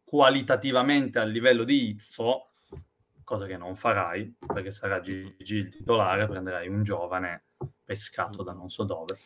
[0.03, 2.49] qualitativamente al livello di Izzo,
[3.23, 7.45] cosa che non farai, perché sarà Gigi il titolare, prenderai un giovane
[7.83, 9.17] pescato da non so dove.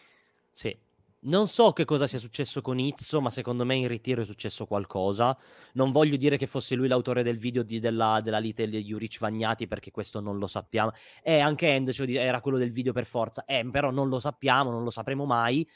[0.51, 0.85] Sì.
[1.19, 4.65] Non so che cosa sia successo con Izzo, ma secondo me in ritiro è successo
[4.65, 5.35] qualcosa.
[5.73, 9.17] Non voglio dire che fosse lui l'autore del video di, della, della lite di Juric
[9.17, 10.91] Vagnati, perché questo non lo sappiamo.
[11.23, 13.45] E anche End cioè, era quello del video per forza.
[13.45, 15.67] Eh, però non lo sappiamo, non lo sapremo mai.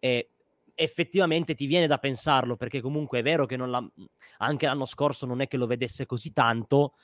[0.00, 0.32] E
[0.74, 3.56] effettivamente ti viene da pensarlo, perché comunque è vero che
[4.38, 6.94] anche l'anno scorso non è che lo vedesse così tanto,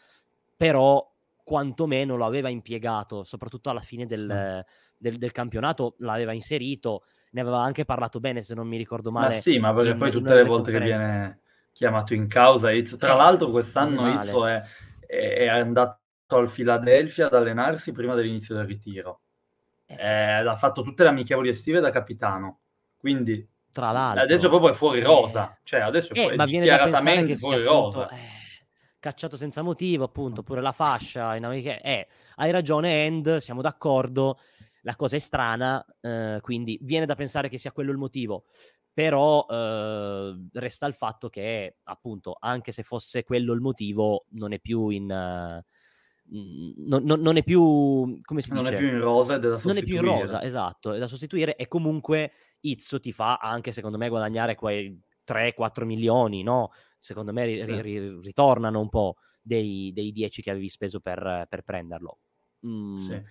[0.57, 1.11] però
[1.43, 4.84] quantomeno lo aveva impiegato, soprattutto alla fine del, sì.
[4.97, 9.27] Del, del, campionato l'aveva inserito, ne aveva anche parlato bene se non mi ricordo male.
[9.27, 11.41] Ma sì, ma perché in, poi tutte le volte che viene
[11.73, 14.63] chiamato in causa, Izzo, tra l'altro quest'anno Izzo è,
[15.07, 19.21] è, andato al Philadelphia ad allenarsi prima dell'inizio del ritiro,
[19.87, 19.97] eh.
[19.97, 22.61] Eh, ha fatto tutte le amichevoli estive da capitano,
[22.97, 25.59] quindi tra l'altro adesso proprio è fuori rosa, eh.
[25.65, 28.05] cioè adesso è, fu- è dichiaratamente fuori rosa.
[28.05, 28.45] Appunto, eh,
[29.01, 34.39] cacciato senza motivo, appunto, pure la fascia, in America, eh, hai ragione End, siamo d'accordo,
[34.85, 38.45] la cosa è strana, eh, quindi viene da pensare che sia quello il motivo,
[38.93, 44.61] però eh, resta il fatto che, appunto, anche se fosse quello il motivo, non è
[44.61, 45.11] più in...
[45.11, 45.73] Uh,
[46.27, 48.77] non, non, non, è più come si non dice?
[48.77, 51.07] è più in rosa è da sostituire non è più in rosa esatto è da
[51.07, 57.35] sostituire e comunque Izzo ti fa anche secondo me guadagnare quei 3-4 milioni no secondo
[57.35, 57.83] me ri- sì.
[57.83, 62.19] ri- ritornano un po' dei, dei 10 che avevi speso per, per prenderlo.
[62.67, 62.95] Mm.
[62.95, 63.23] Sì.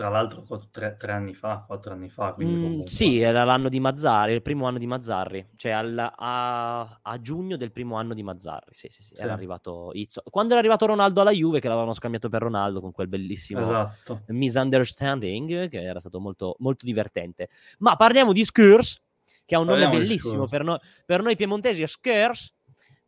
[0.00, 2.34] Tra l'altro tre, tre, anni fa, quattro anni fa.
[2.42, 7.20] Mm, sì, era l'anno di Mazzarri, il primo anno di Mazzarri, cioè al, a, a,
[7.20, 8.74] giugno del primo anno di Mazzarri.
[8.74, 10.22] Sì, sì, sì, sì, era arrivato Izzo.
[10.30, 14.22] Quando era arrivato Ronaldo alla Juve, che l'avevano scambiato per Ronaldo con quel bellissimo esatto.
[14.28, 17.50] misunderstanding, che era stato molto, molto divertente.
[17.80, 19.02] Ma parliamo di Skurs,
[19.44, 22.54] che ha un parliamo nome bellissimo per, no, per noi piemontesi, è Skurs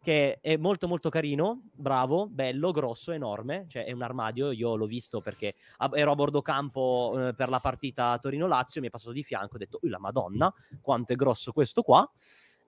[0.03, 4.87] che è molto molto carino, bravo, bello, grosso, enorme, cioè è un armadio, io l'ho
[4.87, 5.55] visto perché
[5.93, 9.59] ero a bordo campo eh, per la partita Torino-Lazio, mi è passato di fianco, ho
[9.59, 12.09] detto, la madonna, quanto è grosso questo qua,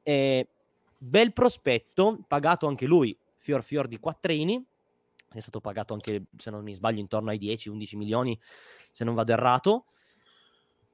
[0.05, 0.49] e,
[0.97, 4.64] bel prospetto, pagato anche lui, fior fior di quattrini,
[5.33, 8.38] è stato pagato anche, se non mi sbaglio, intorno ai 10-11 milioni,
[8.92, 9.85] se non vado errato.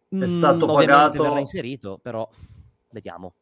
[0.08, 1.22] È stato mm, pagato...
[1.22, 2.28] verrà inserito, però
[2.88, 3.34] vediamo.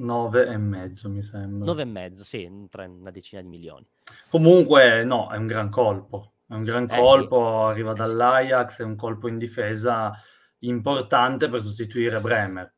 [0.00, 1.66] 9 e mezzo, mi sembra.
[1.66, 3.86] 9 e mezzo, sì, una decina di milioni.
[4.28, 6.32] Comunque, no, è un gran colpo.
[6.46, 7.70] È un gran eh, colpo, sì.
[7.70, 8.82] arriva eh, dall'Ajax, sì.
[8.82, 10.12] è un colpo in difesa
[10.60, 12.72] importante per sostituire Bremer.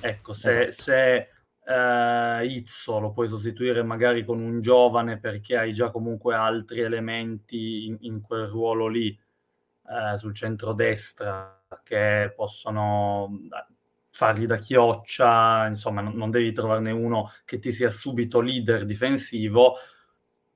[0.00, 0.70] Ecco, se, esatto.
[0.82, 1.28] se
[1.64, 7.86] eh, Izzo lo puoi sostituire magari con un giovane perché hai già comunque altri elementi
[7.86, 13.30] in, in quel ruolo lì, eh, sul centro-destra, che possono
[14.12, 19.76] fargli da chioccia, insomma, non, non devi trovarne uno che ti sia subito leader difensivo,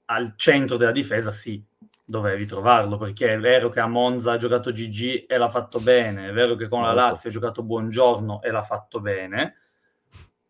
[0.06, 1.64] al centro della difesa sì,
[2.04, 6.28] dovevi trovarlo, perché è vero che a Monza ha giocato GG e l'ha fatto bene,
[6.28, 9.56] è vero che con la Lazio ha giocato Buongiorno e l'ha fatto bene,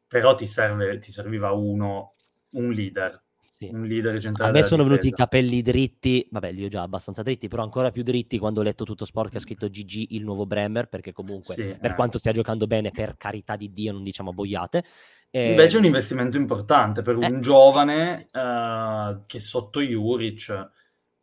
[0.08, 2.14] però ti, serve, ti serviva uno,
[2.50, 3.22] un leader,
[3.56, 3.70] sì.
[3.72, 4.50] un leader centrale.
[4.50, 7.90] A me sono venuti i capelli dritti, vabbè, li ho già abbastanza dritti, però ancora
[7.90, 11.12] più dritti quando ho letto tutto sport che ha scritto GG il nuovo Bremer, perché
[11.12, 11.94] comunque sì, per eh.
[11.94, 14.84] quanto stia giocando bene, per carità di Dio, non diciamo boiate.
[15.30, 20.70] Eh, Invece è un investimento importante per un eh, giovane uh, che sotto Juric,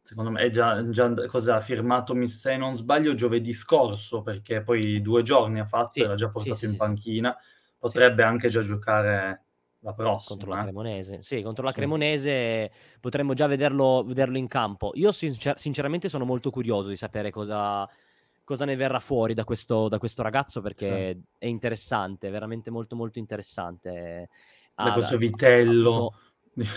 [0.01, 5.01] secondo me, è già, già cosa ha firmato, se non sbaglio, giovedì scorso, perché poi
[5.01, 7.35] due giorni ha fatto, sì, era già portato in panchina,
[7.77, 9.45] potrebbe anche già giocare
[9.83, 10.37] la prossima.
[10.37, 10.63] Contro la eh.
[10.63, 11.23] Cremonese.
[11.23, 14.91] Sì, contro la Cremonese potremmo già vederlo, vederlo in campo.
[14.95, 17.87] Io sincer- sinceramente sono molto curioso di sapere cosa,
[18.43, 21.23] cosa ne verrà fuori da questo, da questo ragazzo perché sì.
[21.37, 24.29] è interessante, veramente molto molto interessante.
[24.75, 25.89] Ah, questo vitello.
[25.89, 26.19] Appunto,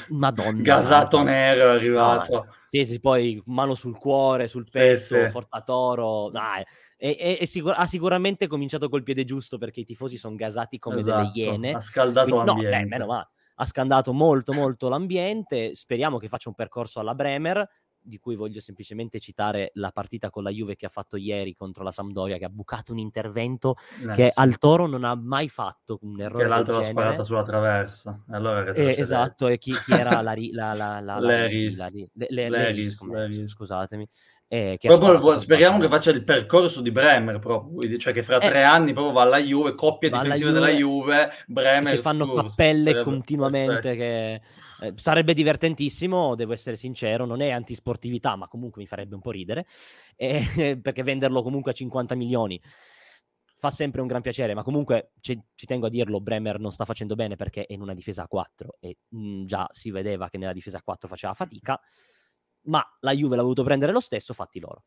[0.09, 0.61] Madonna.
[0.63, 2.35] Gasato nero è arrivato.
[2.35, 5.63] No, sì, sì, poi mano sul cuore, sul petto, sì, sì.
[5.65, 6.31] toro.
[6.31, 6.63] Dai,
[6.99, 10.79] e, e, e sicur- ha sicuramente cominciato col piede giusto perché i tifosi sono gasati
[10.79, 11.33] come esatto.
[11.35, 11.73] delle iene.
[11.73, 12.77] Ha scaldato Quindi, l'ambiente.
[12.77, 13.29] No, beh, meno male.
[13.59, 15.75] Ha scaldato molto molto l'ambiente.
[15.75, 17.69] Speriamo che faccia un percorso alla Bremer
[18.07, 21.83] di cui voglio semplicemente citare la partita con la Juve che ha fatto ieri contro
[21.83, 23.77] la Sampdoria, che ha bucato un intervento
[24.09, 26.45] eh, che al Toro non ha mai fatto un errore.
[26.45, 28.23] Che l'altro l'ha sparata sulla traversa.
[28.31, 31.01] Allora eh, esatto, e chi, chi era la, la, la.
[31.01, 34.09] La, la, Leris, Leris, scusatemi.
[34.49, 38.47] Eh, che proprio, speriamo che faccia il percorso di Bremer, proprio, cioè che fra eh,
[38.47, 41.95] tre anni proprio va alla Juve, coppia difensiva Juve, della Juve, Bremer.
[41.97, 43.97] Che fanno Spurs, cappelle continuamente.
[43.97, 49.21] Che, eh, sarebbe divertentissimo, devo essere sincero, non è antisportività, ma comunque mi farebbe un
[49.21, 49.67] po' ridere,
[50.15, 52.61] eh, perché venderlo comunque a 50 milioni
[53.59, 56.85] fa sempre un gran piacere, ma comunque ci, ci, tengo a dirlo, Bremer non sta
[56.85, 60.37] facendo bene perché è in una difesa a 4 e mh, già si vedeva che
[60.37, 61.81] nella difesa a 4 faceva fatica
[62.67, 64.83] ma la Juve l'ha voluto prendere lo stesso, fatti loro.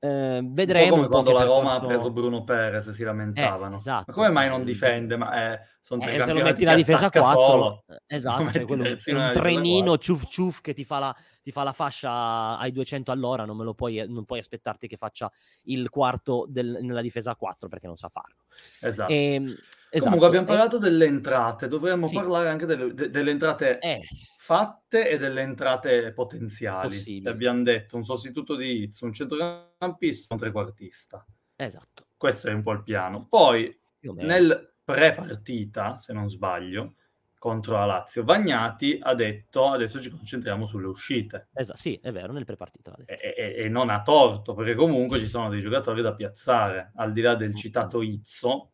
[0.00, 0.94] Eh, vedremo.
[0.94, 3.74] come quando la Roma ha preso Bruno Perez, si lamentavano.
[3.74, 4.04] Eh, esatto.
[4.08, 5.16] Ma come mai non difende?
[5.16, 7.84] Ma eh, sono tre eh, se lo metti la difesa a 4, solo.
[7.88, 11.72] Eh, esatto, cioè quello, un trenino ciuf ciuf che ti fa, la, ti fa, la,
[11.72, 15.30] fascia ai 200 all'ora, non, me lo puoi, non puoi aspettarti che faccia
[15.64, 18.36] il quarto del, nella difesa a 4 perché non sa farlo.
[18.80, 19.10] Esatto.
[19.10, 19.54] E, ehm,
[19.90, 20.04] esatto.
[20.04, 22.14] Comunque abbiamo parlato delle entrate, dovremmo sì.
[22.14, 24.00] parlare anche delle, de, delle entrate eh
[24.48, 27.22] fatte e delle entrate potenziali.
[27.26, 31.22] Abbiamo detto un sostituto di Izzo, un centrocampista, un trequartista.
[31.54, 32.06] Esatto.
[32.16, 33.26] Questo è un po' il piano.
[33.28, 36.94] Poi nel pre-partita, se non sbaglio,
[37.38, 41.48] contro la Lazio, Vagnati ha detto adesso ci concentriamo sulle uscite.
[41.52, 42.96] Esatto, sì, è vero, nel pre-partita.
[43.04, 46.92] E, e, e, non ha torto, perché comunque ci sono dei giocatori da piazzare.
[46.94, 48.70] Al di là del citato Izzo,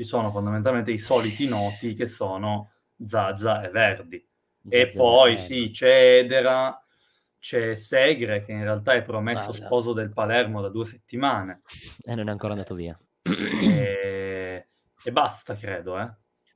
[0.00, 2.72] ci sono fondamentalmente i soliti noti che sono
[3.06, 4.28] Zaza e Verdi
[4.66, 6.82] e poi sì, c'è Edera,
[7.38, 9.66] c'è Segre che in realtà è promesso Guarda.
[9.66, 11.60] sposo del Palermo da due settimane.
[12.02, 12.98] E non è ancora andato via.
[13.22, 14.68] E,
[15.02, 15.98] e basta, credo.
[16.00, 16.10] Eh.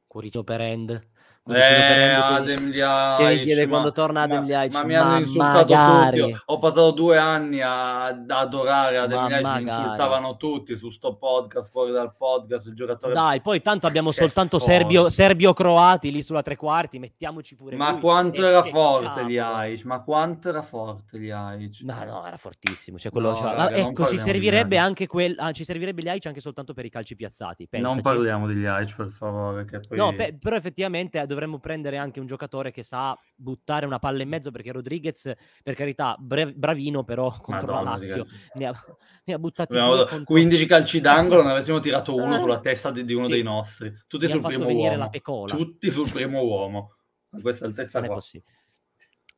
[0.06, 1.08] Curicio per End.
[1.46, 4.72] Eh, Adem Liaic, che chiede quando torna Adem Liaic.
[4.72, 6.20] Ma, ma mi hanno insultato magari.
[6.20, 6.42] tutti.
[6.46, 11.70] Ho passato due anni a, ad adorare Adem Liaic, mi insultavano tutti su sto podcast,
[11.70, 13.12] fuori dal podcast, il giocatore...
[13.12, 18.00] Dai, poi tanto abbiamo soltanto serbio, serbio-croati lì sulla tre quarti, mettiamoci pure Ma lui.
[18.00, 21.80] quanto era forte Liaic, ma quanto era forte Liaic.
[21.82, 22.98] No, no, era fortissimo.
[22.98, 25.34] Cioè, quello no, raga, ecco, ci servirebbe anche quel...
[25.38, 27.68] Ah, ci servirebbe Liaic anche soltanto per i calci piazzati.
[27.68, 27.92] Pensaci.
[27.94, 29.66] Non parliamo di Liaic, per favore.
[29.90, 34.28] No, pe- però effettivamente dovremmo prendere anche un giocatore che sa buttare una palla in
[34.28, 35.32] mezzo perché Rodriguez,
[35.62, 38.84] per carità, brev- bravino, però contro Madonna, la Lazio ne ha,
[39.24, 40.22] ne ha buttati contro...
[40.24, 43.32] 15 calci d'angolo, ne avessimo tirato uno sulla testa di, di uno sì.
[43.32, 43.92] dei nostri.
[44.06, 45.10] Tutti sul primo uomo.
[45.46, 46.96] Tutti sul primo uomo.
[47.40, 48.52] Questa altezza non è possibile.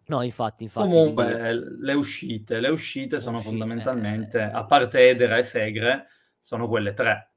[0.08, 0.88] No, infatti, infatti.
[0.88, 1.84] Comunque, quindi...
[1.84, 4.50] le uscite, le uscite sono uscite, fondamentalmente, eh...
[4.52, 6.06] a parte Edera e Segre,
[6.38, 7.32] sono quelle tre.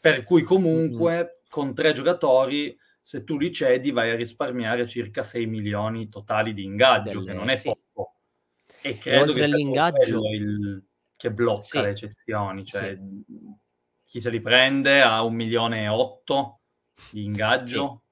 [0.00, 1.26] Per cui comunque, mm-hmm.
[1.48, 6.64] con tre giocatori se tu li cedi vai a risparmiare circa 6 milioni totali di
[6.64, 7.68] ingaggio, Delle, che non è sì.
[7.92, 8.20] poco.
[8.82, 10.84] E credo e che sia l'ingaggio il,
[11.16, 11.80] che blocca sì.
[11.80, 13.24] le cessioni, cioè sì.
[14.04, 16.60] chi se li prende ha un milione e otto
[17.10, 18.04] di ingaggio.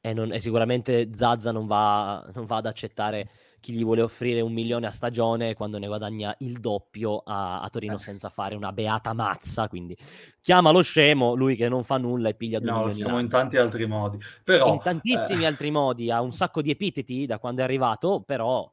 [0.00, 3.30] E, non, e, sicuramente Zazza non va, non va ad accettare
[3.64, 7.70] chi gli vuole offrire un milione a stagione quando ne guadagna il doppio a, a
[7.70, 7.98] Torino eh.
[7.98, 9.68] senza fare una beata mazza.
[9.68, 9.96] Quindi
[10.42, 13.10] chiama lo scemo, lui che non fa nulla e piglia due no, milioni.
[13.10, 14.18] No, in tanti altri modi.
[14.44, 15.46] Però, in tantissimi eh...
[15.46, 18.70] altri modi, ha un sacco di epiteti da quando è arrivato, però...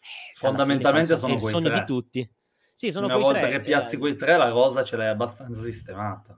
[0.00, 1.78] Eh, Fondamentalmente sono quei sogno tre.
[1.78, 2.30] di tutti.
[2.72, 3.98] Sì, sono Una volta tre, che piazzi eh...
[3.98, 6.36] quei tre, la rosa ce l'hai abbastanza sistemata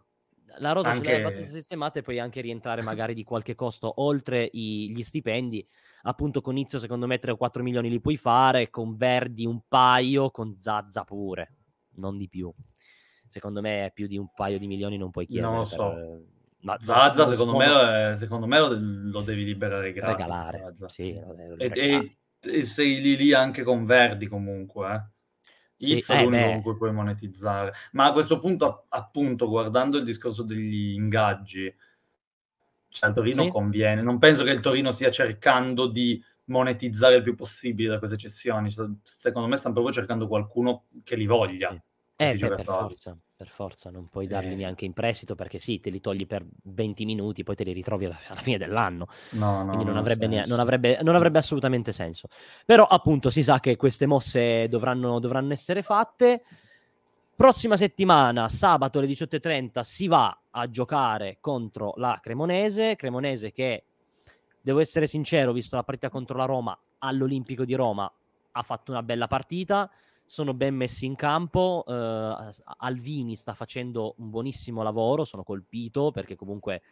[0.59, 1.05] la rosa anche...
[1.05, 5.03] ce l'hai abbastanza sistemata e puoi anche rientrare magari di qualche costo oltre i, gli
[5.03, 5.67] stipendi
[6.07, 9.61] appunto con Izzo secondo me 3 o 4 milioni li puoi fare, con Verdi un
[9.69, 11.53] paio, con Zazza pure,
[11.97, 12.53] non di più.
[13.27, 15.51] Secondo me più di un paio di milioni non puoi chiedere.
[15.51, 15.91] Non lo so.
[15.91, 16.23] Per...
[16.61, 17.59] Ma Zazza secondo, sono...
[17.59, 20.17] me, secondo me lo, lo, devi liberare gratis.
[20.17, 21.13] Regalare, sì.
[21.59, 25.16] E, e, e, sei lì lì anche con Verdi comunque, eh.
[25.77, 27.73] Sì, It's è l'unico con cui puoi monetizzare.
[27.93, 31.75] Ma a questo punto, appunto, guardando il discorso degli ingaggi,
[32.89, 33.51] cioè, al Torino sì.
[33.51, 34.03] conviene.
[34.03, 38.71] Non penso che il Torino stia cercando di monetizzare il più possibile da queste cessioni.
[39.03, 41.71] Secondo me stanno proprio cercando qualcuno che li voglia.
[41.71, 41.81] Sì.
[42.19, 44.57] Eh, beh, per forza, per forza, non puoi darli eh.
[44.57, 48.07] neanche in prestito perché sì, te li togli per 20 minuti, poi te li ritrovi
[48.07, 49.07] alla, alla fine dell'anno.
[49.33, 52.29] No, no, Quindi non, avrebbe, ne- non, avrebbe, non avrebbe, assolutamente senso.
[52.65, 56.43] Però appunto si sa che queste mosse dovranno, dovranno essere fatte.
[57.37, 62.97] Prossima settimana, sabato alle 18.30, si va a giocare contro la Cremonese.
[62.97, 63.85] Cremonese che,
[64.59, 68.11] devo essere sincero, visto la partita contro la Roma all'Olimpico di Roma,
[68.53, 69.91] ha fatto una bella partita.
[70.27, 71.85] Sono ben messi in campo.
[71.87, 75.25] Uh, Alvini sta facendo un buonissimo lavoro.
[75.25, 76.83] Sono colpito perché comunque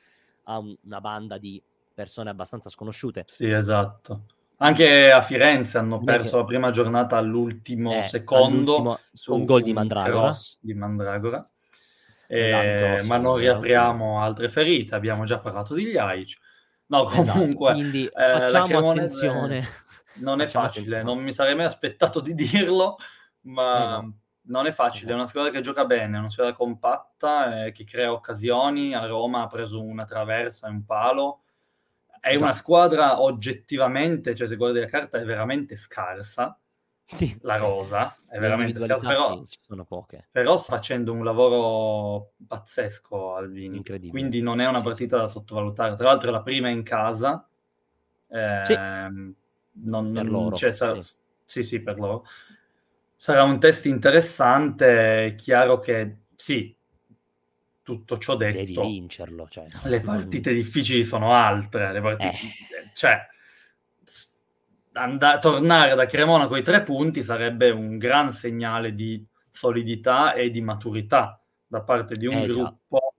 [0.45, 1.61] ha un, una banda di
[1.93, 3.25] persone abbastanza sconosciute.
[3.27, 4.23] Sì, esatto.
[4.59, 9.73] Anche a Firenze hanno perso la prima giornata all'ultimo eh, secondo su un gol di
[9.73, 10.33] Mandragora.
[10.61, 11.49] Di Mandragora.
[12.27, 16.39] Eh, esatto, ma non riapriamo altre ferite, abbiamo già parlato di Liaic.
[16.87, 19.69] No, esatto, comunque, esatto, quindi eh, facciamo attenzione.
[20.15, 21.03] Non è facile, attenzione.
[21.03, 22.97] non mi sarei mai aspettato di dirlo,
[23.45, 24.19] ma eh no.
[24.43, 25.13] non è facile.
[25.13, 28.95] È una squadra che gioca bene, è una squadra compatta, eh, che crea occasioni.
[28.95, 31.41] A Roma ha preso una traversa e un palo
[32.25, 36.59] è una squadra oggettivamente, cioè se guardi la carta, è veramente scarsa.
[37.07, 37.39] Sì.
[37.43, 40.29] La rosa è veramente scarsa, però, sì, sono poche.
[40.31, 43.77] però sta facendo un lavoro pazzesco Alvini.
[43.77, 44.11] Incredibile.
[44.11, 45.97] Quindi non è una partita da sottovalutare.
[45.97, 47.47] Tra l'altro, è la prima in casa.
[48.27, 48.75] Eh, sì.
[48.75, 50.57] non, per loro.
[50.57, 52.25] Cioè, sarà, sì, sì, per loro.
[53.25, 55.29] Sarà un test interessante.
[55.29, 56.77] È chiaro che sì,
[57.83, 59.49] tutto ciò detto, devi vincerlo.
[59.49, 61.91] Cioè, le partite difficili sono altre.
[61.91, 62.91] Le partite, eh.
[62.93, 63.19] Cioè,
[64.93, 70.51] and- tornare da Cremona con i tre punti sarebbe un gran segnale di solidità e
[70.51, 73.15] di maturità da parte di un eh, gruppo, già.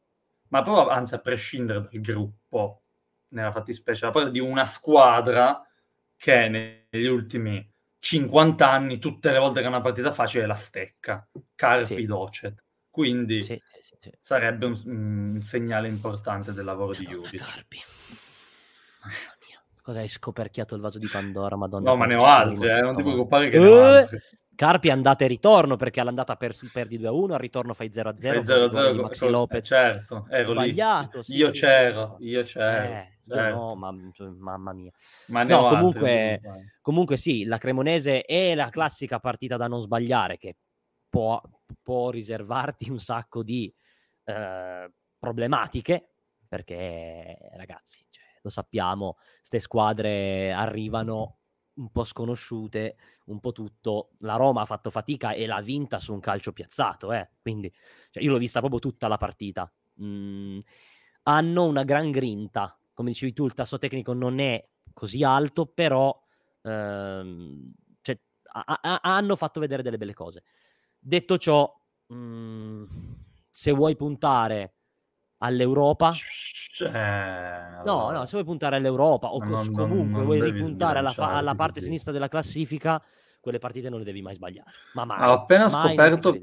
[0.49, 2.83] ma proprio, anzi, a prescindere dal gruppo,
[3.29, 5.67] nella fattispecie, da parte di una squadra
[6.15, 7.73] che negli ultimi
[8.05, 11.27] 50 anni, tutte le volte che una partita facile la stecca.
[11.55, 12.05] Carpi sì.
[12.05, 12.63] Docet.
[12.91, 17.43] Quindi sì, sì, sarebbe un, un, segnale importante del lavoro Madonna, di Judic.
[17.43, 17.79] Carpi.
[19.81, 21.89] Cosa hai scoperchiato il vaso di Pandora, Madonna?
[21.89, 24.19] No, ma ne ho altri, eh, non ti preoccupare che uh, ne ho altri.
[24.55, 28.19] Carpi andata e ritorno perché all'andata per, perdi 2-1, al ritorno fai 0-0.
[28.19, 29.59] Fai 0-0 Maxi con, Lopez.
[29.59, 31.23] Eh, certo, ero sbagliato.
[31.23, 33.57] Sì, io, c'ero, io c'ero, eh, certo.
[33.57, 33.91] No, ma,
[34.37, 34.91] mamma mia.
[35.27, 40.37] Ma no, comunque, altri, comunque sì, la Cremonese è la classica partita da non sbagliare
[40.37, 40.55] che
[41.09, 41.41] può,
[41.81, 43.73] può riservarti un sacco di
[44.25, 46.09] eh, problematiche
[46.47, 51.39] perché ragazzi cioè, lo sappiamo, queste squadre arrivano
[51.73, 54.11] un po' sconosciute, un po' tutto.
[54.19, 57.31] La Roma ha fatto fatica e l'ha vinta su un calcio piazzato, eh.
[57.41, 57.73] quindi
[58.11, 59.69] cioè, io l'ho vista proprio tutta la partita.
[60.03, 60.59] Mm,
[61.23, 64.63] hanno una gran grinta, come dicevi tu, il tasso tecnico non è
[64.93, 66.24] così alto, però
[66.65, 67.63] ehm,
[68.01, 68.19] cioè,
[68.53, 70.43] a- a- hanno fatto vedere delle belle cose.
[70.99, 71.71] Detto ciò,
[72.07, 72.83] mh, mm,
[73.49, 74.73] se vuoi puntare
[75.37, 76.11] all'Europa,
[76.79, 81.55] eh, no, no, se vuoi puntare all'Europa o non, comunque non, vuoi ripuntare alla, alla
[81.55, 81.85] parte così.
[81.85, 83.01] sinistra della classifica,
[83.39, 84.71] quelle partite non le devi mai sbagliare.
[84.93, 86.37] Ma mai, Ho appena mai scoperto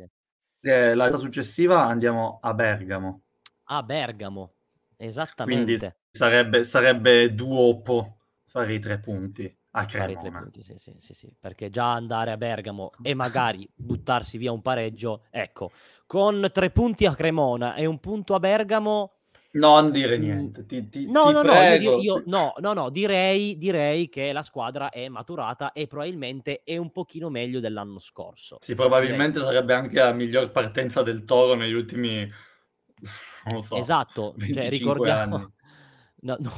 [0.60, 3.22] che la successiva andiamo a Bergamo.
[3.64, 4.52] A Bergamo,
[4.96, 5.64] esattamente.
[5.64, 10.14] Quindi sarebbe, sarebbe duopo fare i tre punti a Cremona.
[10.14, 13.68] Fare i tre punti, sì, sì, sì, sì, perché già andare a Bergamo e magari
[13.74, 15.70] buttarsi via un pareggio, ecco,
[16.06, 19.14] con tre punti a Cremona e un punto a Bergamo...
[19.54, 22.88] Non dire mm, niente, ti, ti, no, ti no, no, io, io, no, no, no,
[22.88, 28.56] direi, direi che la squadra è maturata e probabilmente è un pochino meglio dell'anno scorso.
[28.60, 29.44] Sì, probabilmente direi.
[29.44, 32.26] sarebbe anche la miglior partenza del Toro negli ultimi,
[33.50, 35.52] non so, esatto, cioè, ricordiamo,
[36.22, 36.52] no, no.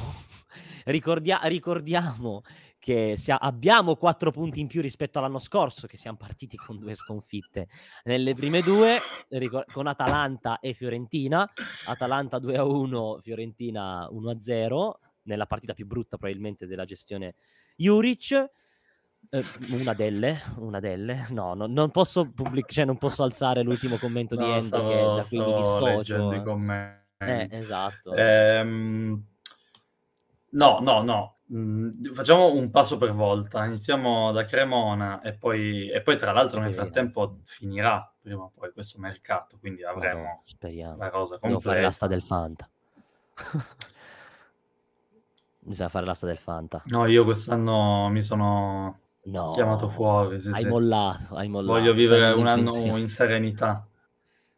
[0.85, 2.43] Ricordia- ricordiamo
[2.85, 6.93] che sia- abbiamo quattro punti in più rispetto all'anno scorso, che siamo partiti con due
[6.93, 7.67] sconfitte.
[8.03, 8.99] Nelle prime due,
[9.73, 11.51] con Atalanta e Fiorentina,
[11.87, 17.33] Atalanta 2-1, Fiorentina 1-0, nella partita più brutta probabilmente della gestione
[17.75, 18.51] Juric.
[19.31, 19.43] Eh,
[19.81, 24.35] una delle, una delle, no, no non, posso pubblic- cioè, non posso alzare l'ultimo commento
[24.35, 26.31] no, di Endo che da cui mi dissocio.
[27.17, 28.13] Eh, esatto.
[28.13, 29.25] Ehm,
[30.51, 36.01] no, no, no, Mm, facciamo un passo per volta, iniziamo da Cremona e poi, e
[36.01, 40.97] poi tra l'altro nel frattempo finirà prima o poi questo mercato, quindi avremo speriamo.
[40.97, 41.47] la cosa completa.
[41.47, 42.67] Devo fare l'asta del Fanta.
[45.59, 46.81] Bisogna fare l'asta del Fanta.
[46.85, 50.41] No, io quest'anno mi sono no, chiamato fuori.
[50.41, 50.67] Sì, hai, sì.
[50.67, 51.79] Mollato, hai mollato.
[51.79, 53.87] Voglio vivere un anno in serenità.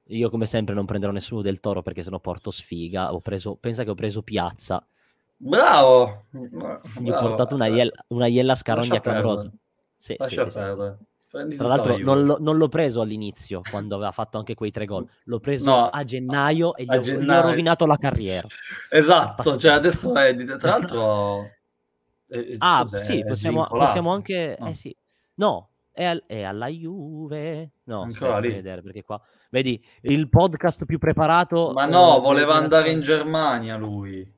[0.09, 3.13] Io come sempre non prenderò nessuno del Toro perché sennò porto sfiga.
[3.13, 4.85] Ho preso, pensa che ho preso Piazza
[5.37, 6.25] Bravo!
[6.31, 9.51] Gli ho portato una, iella, una iella scarogna clamorosa.
[9.95, 10.97] Sì, Lascia sì, perdere.
[11.49, 14.85] Sì, Tra l'altro non, lo, non, l'ho preso all'inizio quando aveva fatto anche quei tre
[14.85, 17.25] gol, l'ho preso no, a gennaio e gli, ho, gennaio.
[17.25, 18.47] gli ho rovinato la carriera.
[18.89, 20.45] Esatto, cioè adesso è di...
[20.45, 21.43] tra l'altro...
[22.27, 23.03] È, ah, cos'è?
[23.03, 24.55] sì, possiamo, possiamo anche...
[24.57, 24.67] No.
[24.67, 24.95] Eh sì.
[25.35, 27.71] No, è, al, è, alla Juve.
[27.83, 28.53] No, ancora lì.
[28.53, 31.71] Vedere, perché qua vedi il podcast più preparato.
[31.73, 34.35] Ma no, voleva andare in Germania lui.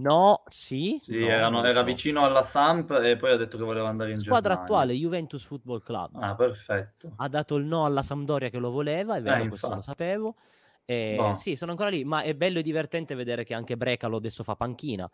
[0.00, 0.98] No, sì.
[1.02, 1.84] Sì, no, erano, era so.
[1.84, 4.62] vicino alla Samp e poi ha detto che voleva andare in Squadra Germania.
[4.62, 6.14] attuale, Juventus Football Club.
[6.14, 7.14] Ah, perfetto.
[7.16, 10.36] Ha dato il no alla Sampdoria che lo voleva, è vero, eh, questo lo sapevo.
[10.84, 11.34] E, no.
[11.34, 14.54] Sì, sono ancora lì, ma è bello e divertente vedere che anche Brecalo adesso fa
[14.54, 15.10] panchina.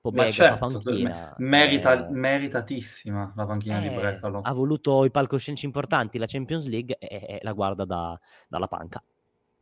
[0.00, 1.34] Pobega certo, fa panchina.
[1.38, 4.42] Merita, eh, meritatissima la panchina eh, di Brecalo.
[4.42, 9.02] Ha voluto i palcoscenici importanti, la Champions League, e, e la guarda da, dalla panca.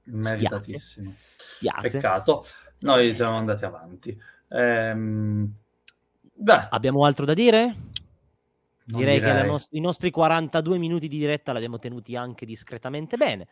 [0.04, 1.14] Meritatissimo.
[1.16, 1.88] Spiace.
[1.88, 2.44] Peccato.
[2.80, 4.36] Noi siamo andati avanti.
[4.50, 5.52] Ehm,
[6.70, 7.74] Abbiamo altro da dire?
[8.84, 13.48] Direi, direi, che nost- i nostri 42 minuti di diretta l'abbiamo tenuti anche discretamente bene.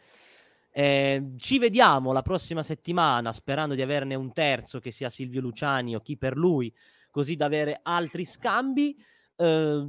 [0.71, 5.95] Eh, ci vediamo la prossima settimana sperando di averne un terzo che sia Silvio Luciani
[5.95, 6.73] o chi per lui,
[7.11, 8.97] così da avere altri scambi.
[9.37, 9.87] Eh,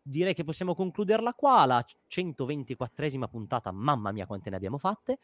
[0.00, 5.18] direi che possiamo concluderla qua, la 124esima puntata, mamma mia quante ne abbiamo fatte.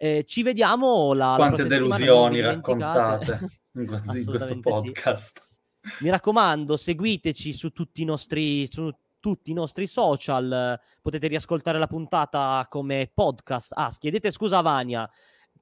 [0.00, 3.84] Eh, ci vediamo la Quante la delusioni raccontate in
[4.24, 5.42] questo, podcast.
[5.80, 6.04] Sì.
[6.04, 8.88] Mi raccomando, seguiteci su tutti i nostri su
[9.18, 13.72] tutti i nostri social, potete riascoltare la puntata come podcast.
[13.74, 15.10] Ah, chiedete scusa a Vania,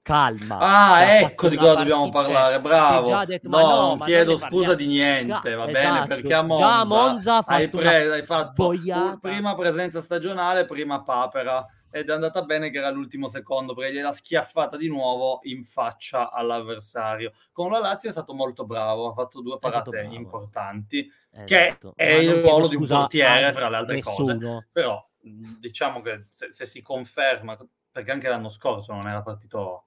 [0.03, 0.59] calma.
[0.59, 3.25] Ah, ecco di cosa dobbiamo parlare, bravo.
[3.25, 5.95] Detto, no, no, non chiedo scusa di niente, va esatto.
[5.95, 8.75] bene, perché a Monza, Monza hai, pre- hai fatto
[9.19, 11.67] prima presenza stagionale, prima papera
[11.97, 16.31] ed è andata bene che era l'ultimo secondo perché gliela schiaffata di nuovo in faccia
[16.31, 17.33] all'avversario.
[17.53, 21.93] Con la Lazio è stato molto bravo, ha fatto due parate importanti, esatto.
[21.95, 24.39] che è il ruolo di un portiere, fra le altre nessuno.
[24.39, 24.69] cose.
[24.71, 27.57] Però diciamo che se, se, si conferma,
[27.91, 29.87] perché anche l'anno scorso non era partito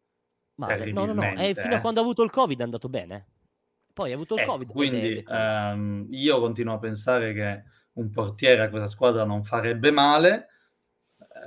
[0.56, 3.28] Ma, no, no, no, e fino a quando ha avuto il Covid è andato bene.
[3.94, 4.72] Poi ha avuto il ecco, Covid.
[4.72, 10.38] Quindi ehm, io continuo a pensare che un portiere a questa squadra non farebbe male
[10.38, 10.50] eh,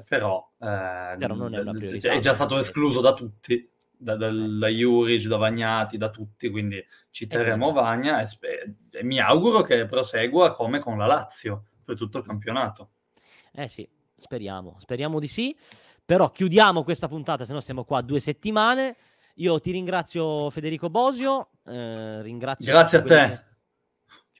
[0.07, 3.71] però, eh, non è, priorità, è già stato escluso da tutti,
[4.03, 9.05] da, da, da Juric, da Vagnati, da tutti, quindi ci terremo Vagna e, spe- e,
[9.05, 12.91] mi auguro che prosegua come con la Lazio per tutto il campionato.
[13.53, 15.57] Eh sì, speriamo, speriamo di sì,
[16.05, 18.97] però chiudiamo questa puntata, se no stiamo qua due settimane.
[19.37, 23.45] Io ti ringrazio Federico Bosio, eh, ringrazio Grazie a te.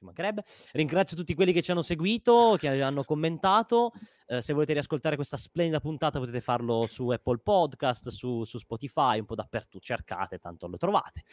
[0.03, 0.43] Ci mancherebbe.
[0.73, 3.93] Ringrazio tutti quelli che ci hanno seguito, che hanno commentato.
[4.27, 9.19] Eh, se volete riascoltare questa splendida puntata potete farlo su Apple Podcast, su, su Spotify,
[9.19, 9.83] un po' dappertutto.
[9.83, 11.23] Cercate, tanto lo trovate.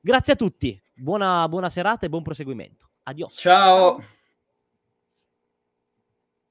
[0.00, 2.90] Grazie a tutti, buona, buona serata e buon proseguimento.
[3.02, 3.34] Adios.
[3.34, 4.19] Ciao.